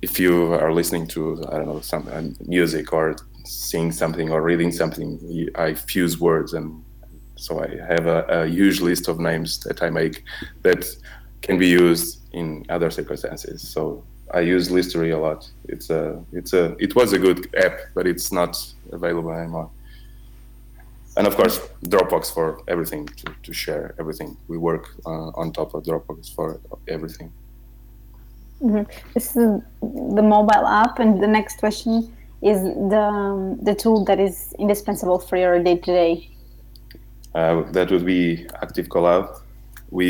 if 0.02 0.18
you 0.20 0.52
are 0.54 0.72
listening 0.72 1.06
to 1.08 1.44
I 1.52 1.58
don't 1.58 1.66
know 1.66 1.80
some 1.80 2.06
uh, 2.12 2.22
music 2.46 2.92
or 2.92 3.16
seeing 3.44 3.92
something 3.92 4.30
or 4.30 4.42
reading 4.42 4.72
something, 4.72 5.18
you- 5.22 5.50
I 5.54 5.74
fuse 5.74 6.18
words 6.20 6.54
and 6.54 6.82
so 7.36 7.62
I 7.62 7.68
have 7.94 8.06
a, 8.06 8.24
a 8.28 8.46
huge 8.46 8.80
list 8.80 9.08
of 9.08 9.18
names 9.20 9.58
that 9.60 9.82
I 9.82 9.90
make 9.90 10.24
that 10.62 10.84
can 11.42 11.56
be 11.58 11.68
used 11.68 12.18
in 12.32 12.64
other 12.68 12.90
circumstances. 12.90 13.62
So 13.62 14.02
I 14.34 14.40
use 14.40 14.70
Listery 14.70 15.10
a 15.12 15.18
lot. 15.18 15.48
It's 15.68 15.88
a 15.90 16.20
it's 16.32 16.52
a 16.52 16.74
it 16.78 16.94
was 16.96 17.12
a 17.12 17.18
good 17.18 17.48
app, 17.56 17.78
but 17.94 18.06
it's 18.06 18.32
not 18.32 18.56
available 18.92 19.32
anymore. 19.32 19.70
And 21.18 21.26
of 21.26 21.34
course, 21.34 21.58
Dropbox 21.82 22.32
for 22.32 22.62
everything 22.68 23.06
to, 23.06 23.26
to 23.42 23.52
share 23.52 23.92
everything. 23.98 24.36
We 24.46 24.56
work 24.56 24.84
uh, 25.04 25.40
on 25.40 25.52
top 25.52 25.74
of 25.74 25.82
Dropbox 25.82 26.32
for 26.32 26.60
everything. 26.86 27.32
this 29.14 29.36
is 29.36 29.60
the 30.16 30.22
mobile 30.36 30.66
app, 30.82 31.00
and 31.00 31.20
the 31.20 31.26
next 31.26 31.58
question 31.58 31.94
is 32.40 32.62
the 32.92 33.00
um, 33.00 33.58
the 33.68 33.74
tool 33.74 34.04
that 34.04 34.20
is 34.20 34.54
indispensable 34.60 35.18
for 35.18 35.36
your 35.36 35.60
day 35.68 35.76
to 35.86 35.92
day. 36.02 36.30
Uh, 37.34 37.62
that 37.72 37.90
would 37.90 38.06
be 38.06 38.46
Active 38.62 38.86
Collab. 38.88 39.24
We 39.90 40.08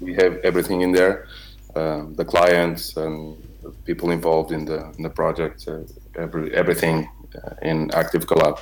we 0.00 0.14
have 0.14 0.32
everything 0.48 0.80
in 0.80 0.90
there, 0.98 1.28
uh, 1.76 2.06
the 2.20 2.24
clients 2.24 2.96
and 2.96 3.36
people 3.84 4.10
involved 4.10 4.50
in 4.50 4.64
the 4.64 4.80
in 4.96 5.02
the 5.08 5.14
project, 5.20 5.68
uh, 5.68 5.78
every 6.24 6.52
everything 6.54 7.08
uh, 7.38 7.70
in 7.70 7.76
Active 7.92 8.26
Collab, 8.26 8.58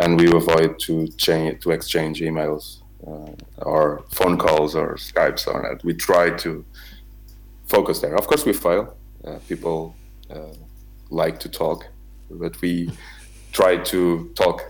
and 0.00 0.18
we 0.18 0.26
avoid 0.34 0.78
to 0.80 1.08
change 1.08 1.62
to 1.62 1.70
exchange 1.70 2.20
emails 2.20 2.82
uh, 3.06 3.32
or 3.58 4.04
phone 4.10 4.36
calls 4.38 4.74
or 4.74 4.94
Skypes 4.94 5.46
or 5.46 5.62
that. 5.62 5.84
We 5.84 5.94
try 5.94 6.30
to 6.38 6.64
focus 7.66 8.00
there. 8.00 8.14
Of 8.16 8.26
course, 8.26 8.44
we 8.44 8.52
fail. 8.52 8.96
Uh, 9.24 9.38
people 9.48 9.94
uh, 10.30 10.54
like 11.10 11.38
to 11.40 11.48
talk, 11.48 11.86
but 12.30 12.60
we 12.60 12.90
try 13.52 13.76
to 13.76 14.30
talk 14.34 14.62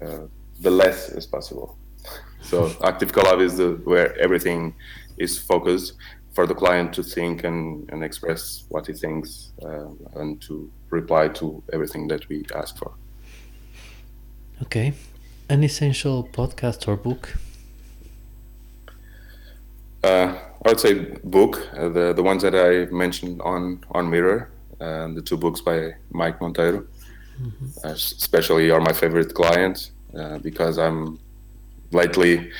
uh, 0.00 0.26
the 0.60 0.70
less 0.70 1.10
as 1.10 1.26
possible. 1.26 1.76
So 2.42 2.70
active 2.84 3.10
collab 3.10 3.40
is 3.40 3.56
the 3.56 3.70
where 3.84 4.14
everything 4.20 4.74
is 5.16 5.38
focused 5.38 5.94
for 6.34 6.46
the 6.46 6.54
client 6.54 6.92
to 6.92 7.02
think 7.02 7.44
and, 7.44 7.88
and 7.90 8.04
express 8.04 8.64
what 8.68 8.86
he 8.86 8.92
thinks 8.92 9.52
uh, 9.62 9.88
and 10.16 10.42
to 10.42 10.70
reply 10.90 11.28
to 11.28 11.62
everything 11.72 12.06
that 12.08 12.28
we 12.28 12.44
ask 12.54 12.76
for. 12.76 12.92
Okay. 14.62 14.94
An 15.48 15.62
essential 15.62 16.24
podcast 16.32 16.88
or 16.88 16.96
book? 16.96 17.36
Uh, 20.02 20.38
I 20.64 20.68
would 20.68 20.80
say 20.80 20.94
book, 21.24 21.68
uh, 21.76 21.88
the 21.88 22.12
the 22.12 22.22
ones 22.22 22.42
that 22.42 22.54
I 22.54 22.92
mentioned 22.92 23.40
on 23.42 23.84
on 23.90 24.10
Mirror, 24.10 24.50
uh, 24.80 25.08
the 25.08 25.22
two 25.22 25.36
books 25.36 25.60
by 25.60 25.94
Mike 26.10 26.38
Monteiro. 26.40 26.86
Uh, 27.84 27.88
especially 27.88 28.70
are 28.70 28.80
my 28.80 28.92
favorite 28.92 29.34
clients 29.34 29.90
uh, 30.16 30.38
because 30.38 30.78
I'm 30.78 31.18
lately 31.90 32.50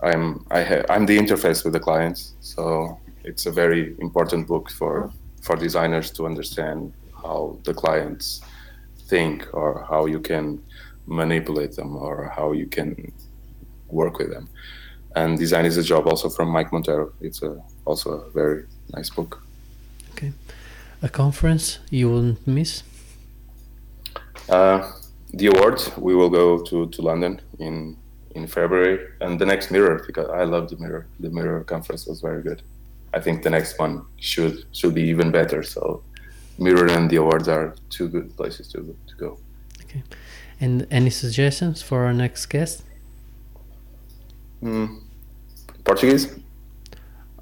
I'm 0.00 0.44
I 0.50 0.62
ha- 0.62 0.84
I'm 0.88 1.06
the 1.06 1.18
interface 1.18 1.64
with 1.64 1.74
the 1.74 1.80
clients, 1.80 2.32
so 2.40 2.98
it's 3.24 3.46
a 3.46 3.52
very 3.52 3.94
important 3.98 4.46
book 4.48 4.70
for 4.70 5.10
for 5.42 5.56
designers 5.56 6.10
to 6.12 6.26
understand 6.26 6.92
how 7.22 7.58
the 7.64 7.74
clients 7.74 8.40
think 9.08 9.46
or 9.52 9.84
how 9.88 10.06
you 10.06 10.20
can 10.20 10.62
manipulate 11.06 11.76
them 11.76 11.96
or 11.96 12.32
how 12.36 12.52
you 12.52 12.66
can 12.66 13.12
work 13.88 14.18
with 14.18 14.30
them. 14.30 14.48
And 15.14 15.38
design 15.38 15.66
is 15.66 15.76
a 15.76 15.82
job 15.82 16.06
also 16.06 16.28
from 16.28 16.48
Mike 16.48 16.70
Monteiro. 16.70 17.12
It's 17.20 17.42
a, 17.42 17.62
also 17.84 18.10
a 18.12 18.30
very 18.30 18.64
nice 18.94 19.10
book. 19.10 19.42
Okay. 20.12 20.32
A 21.02 21.08
conference 21.08 21.78
you 21.90 22.10
wouldn't 22.10 22.46
miss? 22.46 22.82
Uh, 24.48 24.90
the 25.34 25.46
awards 25.46 25.90
we 25.96 26.14
will 26.14 26.30
go 26.30 26.62
to, 26.62 26.88
to 26.88 27.02
London 27.02 27.40
in 27.58 27.96
in 28.34 28.46
February, 28.46 28.98
and 29.20 29.38
the 29.38 29.44
next 29.44 29.70
Mirror 29.70 30.04
because 30.06 30.28
I 30.30 30.44
love 30.44 30.70
the 30.70 30.76
Mirror. 30.76 31.06
The 31.20 31.30
Mirror 31.30 31.64
conference 31.64 32.06
was 32.06 32.20
very 32.20 32.42
good. 32.42 32.62
I 33.14 33.20
think 33.20 33.42
the 33.42 33.50
next 33.50 33.78
one 33.78 34.04
should 34.16 34.64
should 34.72 34.94
be 34.94 35.02
even 35.02 35.30
better. 35.30 35.62
So, 35.62 36.02
Mirror 36.58 36.88
and 36.88 37.10
the 37.10 37.16
awards 37.16 37.48
are 37.48 37.74
two 37.90 38.08
good 38.08 38.34
places 38.36 38.68
to 38.68 38.96
to 39.06 39.14
go. 39.16 39.38
Okay. 39.84 40.02
And 40.62 40.86
any 40.92 41.10
suggestions 41.10 41.82
for 41.82 42.04
our 42.04 42.12
next 42.12 42.46
guest? 42.46 42.84
Mm. 44.62 45.00
Portuguese? 45.82 46.38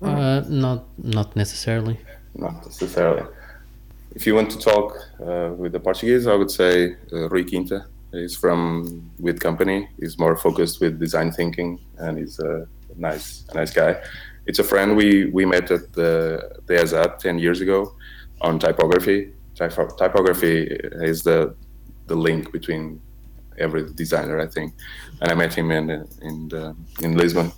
Uh, 0.01 0.43
not 0.49 0.85
not 0.97 1.37
necessarily. 1.37 1.99
Not 2.35 2.65
necessarily. 2.65 3.27
If 4.15 4.27
you 4.27 4.35
want 4.35 4.51
to 4.53 4.59
talk 4.59 4.97
uh, 5.21 5.51
with 5.55 5.73
the 5.73 5.81
Portuguese, 5.81 6.27
I 6.27 6.35
would 6.35 6.51
say 6.51 6.97
uh, 7.13 7.29
Rui 7.29 7.45
Quinta. 7.45 7.85
He's 8.11 8.35
from 8.35 9.11
with 9.19 9.39
company. 9.39 9.89
He's 10.01 10.19
more 10.19 10.35
focused 10.35 10.81
with 10.81 10.99
design 10.99 11.31
thinking, 11.31 11.79
and 11.99 12.17
he's 12.17 12.39
a 12.39 12.67
nice, 12.97 13.45
a 13.51 13.55
nice 13.55 13.73
guy. 13.73 14.01
It's 14.47 14.61
a 14.61 14.65
friend 14.65 14.97
we 14.97 15.27
we 15.27 15.45
met 15.45 15.71
at 15.71 15.93
the 15.93 16.11
the 16.67 16.75
ESAT 16.75 17.19
ten 17.19 17.39
years 17.39 17.61
ago 17.61 17.95
on 18.41 18.59
typography. 18.59 19.35
Typo- 19.55 19.95
typography 19.99 20.57
is 21.11 21.23
the 21.23 21.55
the 22.07 22.17
link 22.17 22.51
between 22.51 22.99
every 23.61 23.83
designer, 23.95 24.41
I 24.41 24.47
think. 24.47 24.75
And 25.21 25.31
I 25.31 25.35
met 25.35 25.55
him 25.55 25.71
in 25.71 25.91
in 26.23 26.49
the, 26.49 26.75
in 27.03 27.17
Lisbon 27.17 27.53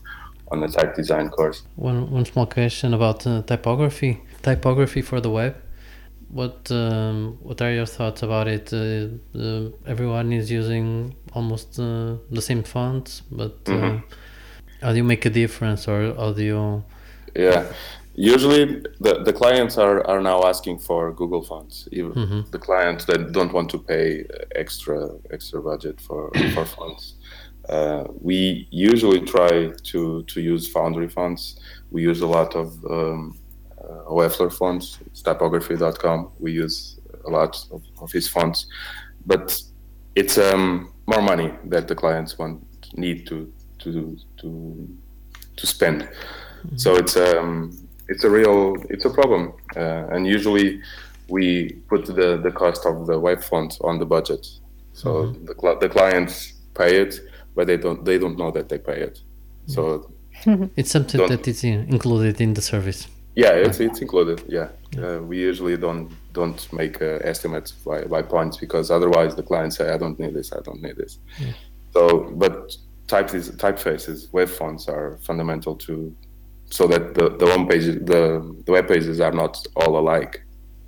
on 0.50 0.60
the 0.60 0.68
type 0.68 0.94
design 0.94 1.28
course. 1.30 1.62
One 1.76 2.10
one 2.10 2.24
small 2.24 2.46
question 2.46 2.94
about 2.94 3.26
uh, 3.26 3.42
typography. 3.42 4.20
Typography 4.42 5.02
for 5.02 5.20
the 5.20 5.30
web. 5.30 5.54
What 6.28 6.70
um, 6.70 7.38
what 7.42 7.60
are 7.60 7.72
your 7.72 7.86
thoughts 7.86 8.22
about 8.22 8.48
it? 8.48 8.72
Uh, 8.72 9.08
uh, 9.38 9.70
everyone 9.86 10.32
is 10.32 10.50
using 10.50 11.14
almost 11.32 11.78
uh, 11.78 12.16
the 12.30 12.40
same 12.40 12.62
fonts, 12.62 13.22
but 13.30 13.58
uh, 13.68 13.98
how 14.80 14.90
do 14.92 14.96
you 14.96 15.04
make 15.04 15.26
a 15.26 15.30
difference, 15.30 15.86
or 15.88 16.14
how 16.14 16.32
do 16.32 16.42
you? 16.42 16.84
Yeah, 17.36 17.64
usually 18.14 18.82
the, 19.00 19.22
the 19.24 19.32
clients 19.32 19.78
are, 19.78 20.06
are 20.06 20.20
now 20.20 20.42
asking 20.44 20.78
for 20.78 21.12
Google 21.12 21.42
fonts. 21.42 21.88
Even 21.92 22.44
the 22.50 22.58
clients 22.58 23.04
that 23.06 23.32
don't 23.32 23.52
want 23.52 23.70
to 23.70 23.78
pay 23.78 24.24
extra 24.54 25.10
extra 25.30 25.60
budget 25.62 26.00
for 26.00 26.30
for 26.54 26.64
fonts. 26.64 27.14
Uh, 27.68 28.04
we 28.20 28.66
usually 28.70 29.20
try 29.20 29.70
to 29.82 30.22
to 30.24 30.40
use 30.40 30.68
Foundry 30.72 31.08
fonts. 31.08 31.60
We 31.90 32.02
use 32.02 32.20
a 32.20 32.26
lot 32.26 32.54
of 32.56 32.84
um, 32.84 33.38
uh, 33.78 34.04
Hoefler 34.10 34.52
fonts. 34.52 34.98
It's 35.06 35.22
typography.com. 35.22 36.32
We 36.38 36.52
use 36.52 36.98
a 37.24 37.30
lot 37.30 37.56
of, 37.70 37.82
of 38.00 38.10
his 38.10 38.26
fonts, 38.28 38.66
but 39.26 39.62
it's 40.16 40.38
um, 40.38 40.92
more 41.06 41.22
money 41.22 41.52
that 41.66 41.88
the 41.88 41.94
clients 41.94 42.38
want 42.38 42.62
need 42.96 43.26
to 43.28 43.52
to 43.78 44.16
to 44.38 44.88
to 45.56 45.66
spend. 45.66 46.08
So 46.76 46.94
it's 46.94 47.16
um 47.16 47.88
it's 48.08 48.24
a 48.24 48.30
real 48.30 48.74
it's 48.90 49.04
a 49.04 49.10
problem, 49.10 49.52
uh, 49.76 50.06
and 50.14 50.26
usually 50.26 50.80
we 51.28 51.72
put 51.88 52.04
the 52.06 52.36
the 52.42 52.50
cost 52.50 52.86
of 52.86 53.06
the 53.06 53.18
web 53.18 53.42
font 53.42 53.78
on 53.82 53.98
the 53.98 54.06
budget. 54.06 54.46
So 54.92 55.32
the 55.48 55.54
cl- 55.60 55.78
the 55.78 55.88
clients 55.88 56.52
pay 56.74 57.00
it, 57.02 57.20
but 57.54 57.66
they 57.66 57.76
don't 57.76 58.04
they 58.04 58.18
don't 58.18 58.36
know 58.36 58.50
that 58.50 58.68
they 58.68 58.78
pay 58.78 59.00
it. 59.00 59.20
So 59.66 60.10
It's 60.76 60.90
something 60.90 61.26
that 61.28 61.46
is 61.48 61.62
included 61.64 62.40
in 62.40 62.54
the 62.54 62.62
service. 62.62 63.06
yeah, 63.36 63.52
it's 63.66 63.80
it's 63.80 64.00
included. 64.00 64.42
Yeah, 64.48 64.68
uh, 64.98 65.20
we 65.22 65.38
usually 65.38 65.76
don't 65.76 66.10
don't 66.34 66.60
make 66.72 67.00
uh, 67.02 67.18
estimates 67.32 67.72
by, 67.72 68.04
by 68.04 68.22
points 68.22 68.56
because 68.58 68.90
otherwise 68.90 69.34
the 69.36 69.42
clients 69.42 69.76
say 69.76 69.90
I 69.94 69.98
don't 69.98 70.18
need 70.18 70.34
this, 70.34 70.52
I 70.52 70.60
don't 70.64 70.82
need 70.82 70.96
this. 70.96 71.18
So, 71.94 72.30
but 72.36 72.76
type 73.06 73.34
is 73.34 73.50
typefaces, 73.50 74.32
web 74.32 74.48
fonts 74.48 74.88
are 74.88 75.18
fundamental 75.22 75.76
to 75.86 76.14
so 76.72 76.86
that 76.92 77.14
the 77.14 77.24
the 77.40 77.46
home 77.52 77.66
page 77.68 77.84
the 78.12 78.22
the 78.66 78.72
web 78.72 78.86
pages 78.88 79.20
are 79.20 79.32
not 79.42 79.54
all 79.76 79.98
alike. 80.02 80.34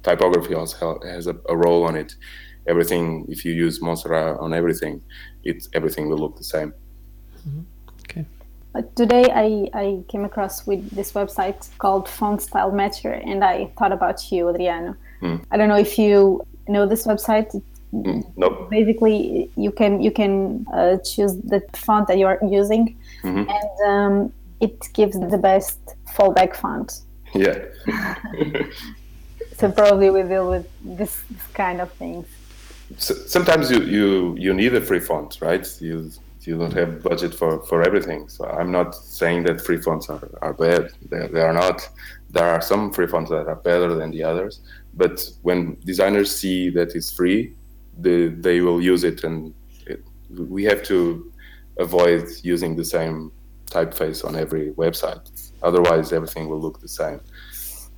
Typography 0.02 0.54
also 0.54 0.98
has 1.04 1.26
a, 1.26 1.36
a 1.48 1.56
role 1.56 1.82
on 1.84 1.94
it. 1.96 2.10
Everything, 2.66 3.26
if 3.28 3.44
you 3.44 3.52
use 3.52 3.80
Montserrat 3.82 4.38
on 4.40 4.50
everything, 4.54 5.02
it 5.50 5.58
everything 5.78 6.08
will 6.08 6.18
look 6.24 6.36
the 6.36 6.44
same. 6.44 6.72
Okay. 8.04 8.24
Uh, 8.74 8.82
today 8.96 9.24
I, 9.44 9.68
I 9.74 9.86
came 10.08 10.24
across 10.24 10.66
with 10.66 10.90
this 10.90 11.12
website 11.12 11.60
called 11.78 12.08
Font 12.08 12.40
Style 12.42 12.72
Matcher, 12.72 13.14
and 13.30 13.44
I 13.44 13.70
thought 13.78 13.92
about 13.92 14.18
you, 14.32 14.48
Adriano. 14.48 14.96
I 15.50 15.56
don't 15.56 15.68
know 15.68 15.78
if 15.88 15.98
you 15.98 16.44
know 16.68 16.84
this 16.86 17.06
website. 17.06 17.50
Mm, 17.94 18.24
no. 18.36 18.66
Basically, 18.70 19.50
you 19.56 19.70
can 19.70 20.02
you 20.02 20.10
can 20.10 20.66
uh, 20.74 20.96
choose 20.98 21.32
the 21.52 21.60
font 21.72 22.08
that 22.08 22.18
you 22.18 22.26
are 22.26 22.38
using, 22.60 22.96
Mhm. 23.22 23.46
and 23.58 23.74
um, 23.92 24.32
it 24.66 24.78
gives 24.98 25.16
the 25.34 25.40
best 25.50 25.78
fallback 26.14 26.52
font. 26.56 26.88
Yeah. 27.34 27.58
So 29.56 29.70
probably 29.70 30.10
we 30.10 30.22
deal 30.24 30.50
with 30.50 30.66
this, 30.82 31.22
this 31.30 31.46
kind 31.54 31.80
of 31.80 31.92
things. 31.92 32.26
S 32.96 33.06
sometimes 33.36 33.70
you, 33.72 33.80
you 33.96 34.08
you 34.44 34.52
need 34.52 34.72
a 34.74 34.80
free 34.88 35.02
font, 35.10 35.30
right? 35.48 35.66
You 35.80 36.10
you 36.46 36.58
don't 36.58 36.72
have 36.72 37.02
budget 37.02 37.32
for, 37.40 37.52
for 37.68 37.82
everything. 37.82 38.28
So 38.28 38.44
I'm 38.58 38.70
not 38.78 38.94
saying 38.94 39.44
that 39.44 39.60
free 39.60 39.80
fonts 39.86 40.10
are, 40.10 40.28
are 40.42 40.52
bad. 40.52 40.90
They, 41.10 41.26
they 41.28 41.40
are 41.40 41.56
not. 41.64 41.88
There 42.30 42.48
are 42.54 42.60
some 42.60 42.92
free 42.92 43.06
fonts 43.06 43.30
that 43.30 43.46
are 43.52 43.60
better 43.70 43.94
than 43.94 44.10
the 44.10 44.22
others. 44.30 44.60
But 44.92 45.16
when 45.42 45.76
designers 45.84 46.30
see 46.40 46.70
that 46.70 46.94
it's 46.94 47.10
free, 47.10 47.54
they, 47.98 48.28
they 48.28 48.60
will 48.60 48.80
use 48.82 49.04
it. 49.04 49.24
And 49.24 49.54
it, 49.86 50.00
we 50.56 50.64
have 50.64 50.82
to 50.84 51.32
avoid 51.78 52.24
using 52.42 52.76
the 52.76 52.84
same 52.84 53.32
typeface 53.76 54.24
on 54.24 54.32
every 54.44 54.66
website. 54.84 55.24
Otherwise, 55.62 56.12
everything 56.12 56.48
will 56.48 56.60
look 56.60 56.80
the 56.80 56.92
same. 57.02 57.20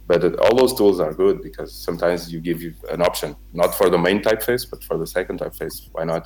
But 0.06 0.22
it, 0.24 0.38
all 0.38 0.54
those 0.62 0.74
tools 0.74 1.00
are 1.00 1.12
good 1.12 1.42
because 1.42 1.70
sometimes 1.88 2.32
you 2.32 2.40
give 2.40 2.62
you 2.62 2.72
an 2.90 3.02
option, 3.02 3.36
not 3.52 3.74
for 3.74 3.90
the 3.90 3.98
main 3.98 4.22
typeface, 4.22 4.64
but 4.70 4.84
for 4.84 4.96
the 5.02 5.06
second 5.06 5.40
typeface. 5.40 5.76
Why 5.92 6.04
not? 6.04 6.24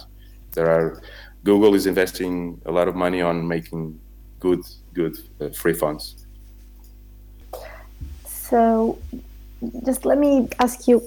There 0.53 0.68
are 0.76 1.03
Google 1.44 1.74
is 1.74 1.86
investing 1.86 2.61
a 2.66 2.72
lot 2.78 2.86
of 2.88 2.94
money 2.94 3.22
on 3.22 3.46
making 3.57 3.98
good, 4.38 4.62
good 4.92 5.16
uh, 5.40 5.48
free 5.51 5.72
fonts. 5.72 6.26
So, 8.26 8.98
just 9.86 10.05
let 10.05 10.18
me 10.18 10.48
ask 10.59 10.88
you 10.88 10.98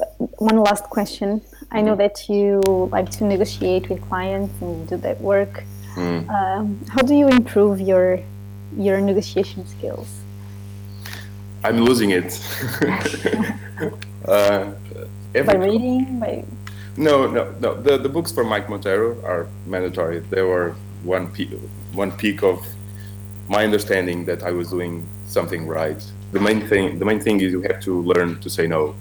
one 0.49 0.57
last 0.57 0.85
question. 0.85 1.41
I 1.71 1.81
know 1.81 1.95
that 1.95 2.29
you 2.29 2.61
like 2.91 3.09
to 3.17 3.25
negotiate 3.25 3.89
with 3.89 4.01
clients 4.09 4.53
and 4.61 4.87
do 4.89 4.97
that 4.97 5.19
work. 5.21 5.63
Mm. 5.95 6.29
Um, 6.29 6.79
how 6.89 7.01
do 7.01 7.13
you 7.13 7.27
improve 7.27 7.79
your 7.79 8.19
your 8.77 9.01
negotiation 9.01 9.65
skills? 9.67 10.07
I'm 11.63 11.81
losing 11.81 12.11
it. 12.11 12.39
uh, 14.27 14.71
every, 15.33 15.53
By 15.53 15.55
reading, 15.55 16.19
by 16.19 16.45
No, 16.97 17.27
no, 17.27 17.55
no. 17.59 17.81
The, 17.81 17.97
the 17.97 18.09
books 18.09 18.31
for 18.31 18.43
Mike 18.43 18.67
Monteiro 18.67 19.23
are 19.23 19.47
mandatory. 19.65 20.19
They 20.19 20.41
were 20.41 20.75
one 21.03 21.31
peak, 21.31 21.49
one 21.93 22.11
peak 22.11 22.43
of 22.43 22.65
my 23.47 23.63
understanding 23.63 24.25
that 24.25 24.43
I 24.43 24.51
was 24.51 24.69
doing 24.69 25.07
something 25.27 25.67
right. 25.67 26.01
The 26.31 26.39
main 26.39 26.67
thing, 26.67 26.99
the 26.99 27.05
main 27.05 27.19
thing 27.19 27.39
is 27.41 27.51
you 27.51 27.61
have 27.61 27.81
to 27.81 28.01
learn 28.01 28.39
to 28.41 28.49
say 28.49 28.67
no, 28.67 28.95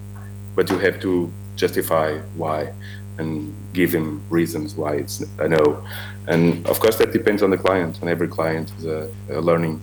but 0.55 0.71
you 0.71 0.79
have 0.79 1.01
to 1.01 1.33
justify 1.57 2.19
why 2.37 2.73
and 3.19 3.55
give 3.73 3.93
him 3.95 4.23
reasons 4.31 4.75
why 4.75 4.95
it's 4.95 5.25
a 5.39 5.49
no. 5.49 5.85
And 6.29 6.67
of 6.67 6.81
course, 6.81 6.97
that 6.97 7.13
depends 7.13 7.43
on 7.43 7.51
the 7.51 7.59
client. 7.59 8.01
And 8.01 8.09
every 8.09 8.29
client 8.29 8.73
is 8.79 8.87
a, 8.87 9.11
a 9.31 9.41
learning, 9.41 9.81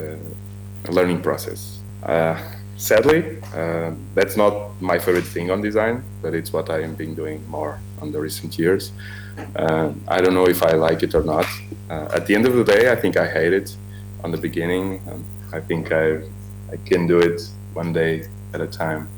uh, 0.00 0.16
a 0.84 0.92
learning 0.92 1.22
process. 1.22 1.80
Uh, 2.02 2.40
sadly, 2.76 3.38
uh, 3.54 3.92
that's 4.14 4.36
not 4.36 4.80
my 4.80 4.98
favorite 4.98 5.26
thing 5.26 5.50
on 5.50 5.60
design, 5.60 6.02
but 6.22 6.34
it's 6.34 6.52
what 6.52 6.70
I 6.70 6.82
have 6.82 6.96
been 6.96 7.14
doing 7.14 7.46
more 7.48 7.78
on 8.00 8.12
the 8.12 8.20
recent 8.20 8.58
years. 8.58 8.92
Uh, 9.56 9.92
I 10.08 10.20
don't 10.20 10.34
know 10.34 10.46
if 10.46 10.62
I 10.62 10.72
like 10.72 11.02
it 11.02 11.14
or 11.14 11.22
not. 11.22 11.46
Uh, 11.90 12.08
at 12.14 12.26
the 12.26 12.34
end 12.34 12.46
of 12.46 12.54
the 12.54 12.64
day, 12.64 12.90
I 12.90 12.96
think 12.96 13.16
I 13.16 13.26
hate 13.26 13.52
it 13.52 13.76
on 14.22 14.30
the 14.30 14.38
beginning. 14.38 15.02
Um, 15.10 15.24
I 15.52 15.60
think 15.60 15.92
I, 15.92 16.16
I 16.72 16.76
can 16.84 17.06
do 17.06 17.18
it 17.20 17.42
one 17.74 17.92
day 17.92 18.26
at 18.52 18.60
a 18.60 18.66
time, 18.66 19.08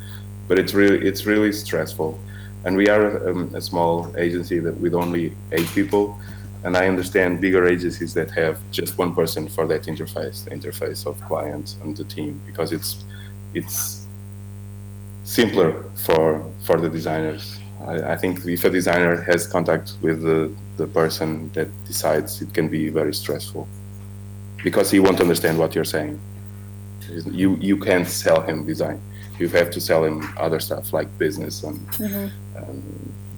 but 0.48 0.58
it's 0.58 0.74
really 0.74 1.06
it's 1.06 1.26
really 1.26 1.52
stressful. 1.52 2.18
And 2.66 2.76
we 2.76 2.88
are 2.88 3.28
um, 3.28 3.54
a 3.54 3.60
small 3.60 4.12
agency 4.18 4.58
that 4.58 4.76
with 4.80 4.92
only 4.92 5.32
eight 5.52 5.68
people, 5.68 6.18
and 6.64 6.76
I 6.76 6.88
understand 6.88 7.40
bigger 7.40 7.64
agencies 7.64 8.12
that 8.14 8.28
have 8.32 8.58
just 8.72 8.98
one 8.98 9.14
person 9.14 9.46
for 9.48 9.68
that 9.68 9.84
interface, 9.84 10.44
the 10.44 10.50
interface 10.50 11.06
of 11.06 11.14
clients 11.22 11.76
and 11.82 11.96
the 11.96 12.02
team, 12.02 12.40
because 12.44 12.72
it's 12.72 13.04
it's 13.54 14.04
simpler 15.22 15.84
for 15.94 16.44
for 16.64 16.80
the 16.80 16.88
designers. 16.88 17.60
I, 17.86 18.14
I 18.14 18.16
think 18.16 18.44
if 18.44 18.64
a 18.64 18.70
designer 18.70 19.22
has 19.22 19.46
contact 19.46 19.94
with 20.02 20.22
the, 20.22 20.50
the 20.76 20.88
person 20.88 21.50
that 21.52 21.68
decides, 21.86 22.42
it 22.42 22.52
can 22.52 22.68
be 22.68 22.88
very 22.88 23.14
stressful 23.14 23.68
because 24.64 24.90
he 24.90 24.98
won't 24.98 25.20
understand 25.20 25.56
what 25.56 25.76
you're 25.76 25.92
saying. 25.96 26.18
You 27.30 27.54
you 27.60 27.76
can't 27.76 28.08
sell 28.08 28.40
him 28.40 28.66
design. 28.66 29.00
You 29.38 29.48
have 29.48 29.70
to 29.70 29.80
sell 29.80 30.04
him 30.04 30.26
other 30.36 30.60
stuff 30.60 30.92
like 30.92 31.08
business 31.18 31.62
and 31.62 31.78
um, 32.56 32.82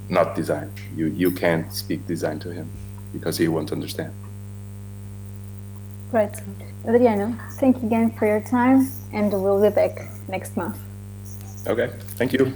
not 0.08 0.34
design. 0.36 0.72
You 0.96 1.06
you 1.06 1.30
can't 1.30 1.72
speak 1.72 2.06
design 2.06 2.38
to 2.40 2.50
him 2.52 2.68
because 3.12 3.36
he 3.38 3.48
won't 3.48 3.72
understand. 3.72 4.12
right. 6.12 6.34
Adriano, 6.86 7.36
thank 7.60 7.76
you 7.78 7.86
again 7.86 8.10
for 8.12 8.26
your 8.26 8.40
time, 8.40 8.88
and 9.12 9.30
we'll 9.32 9.60
be 9.60 9.68
back 9.68 10.08
next 10.28 10.56
month. 10.56 10.78
Okay, 11.66 11.90
thank 12.16 12.32
you. 12.32 12.54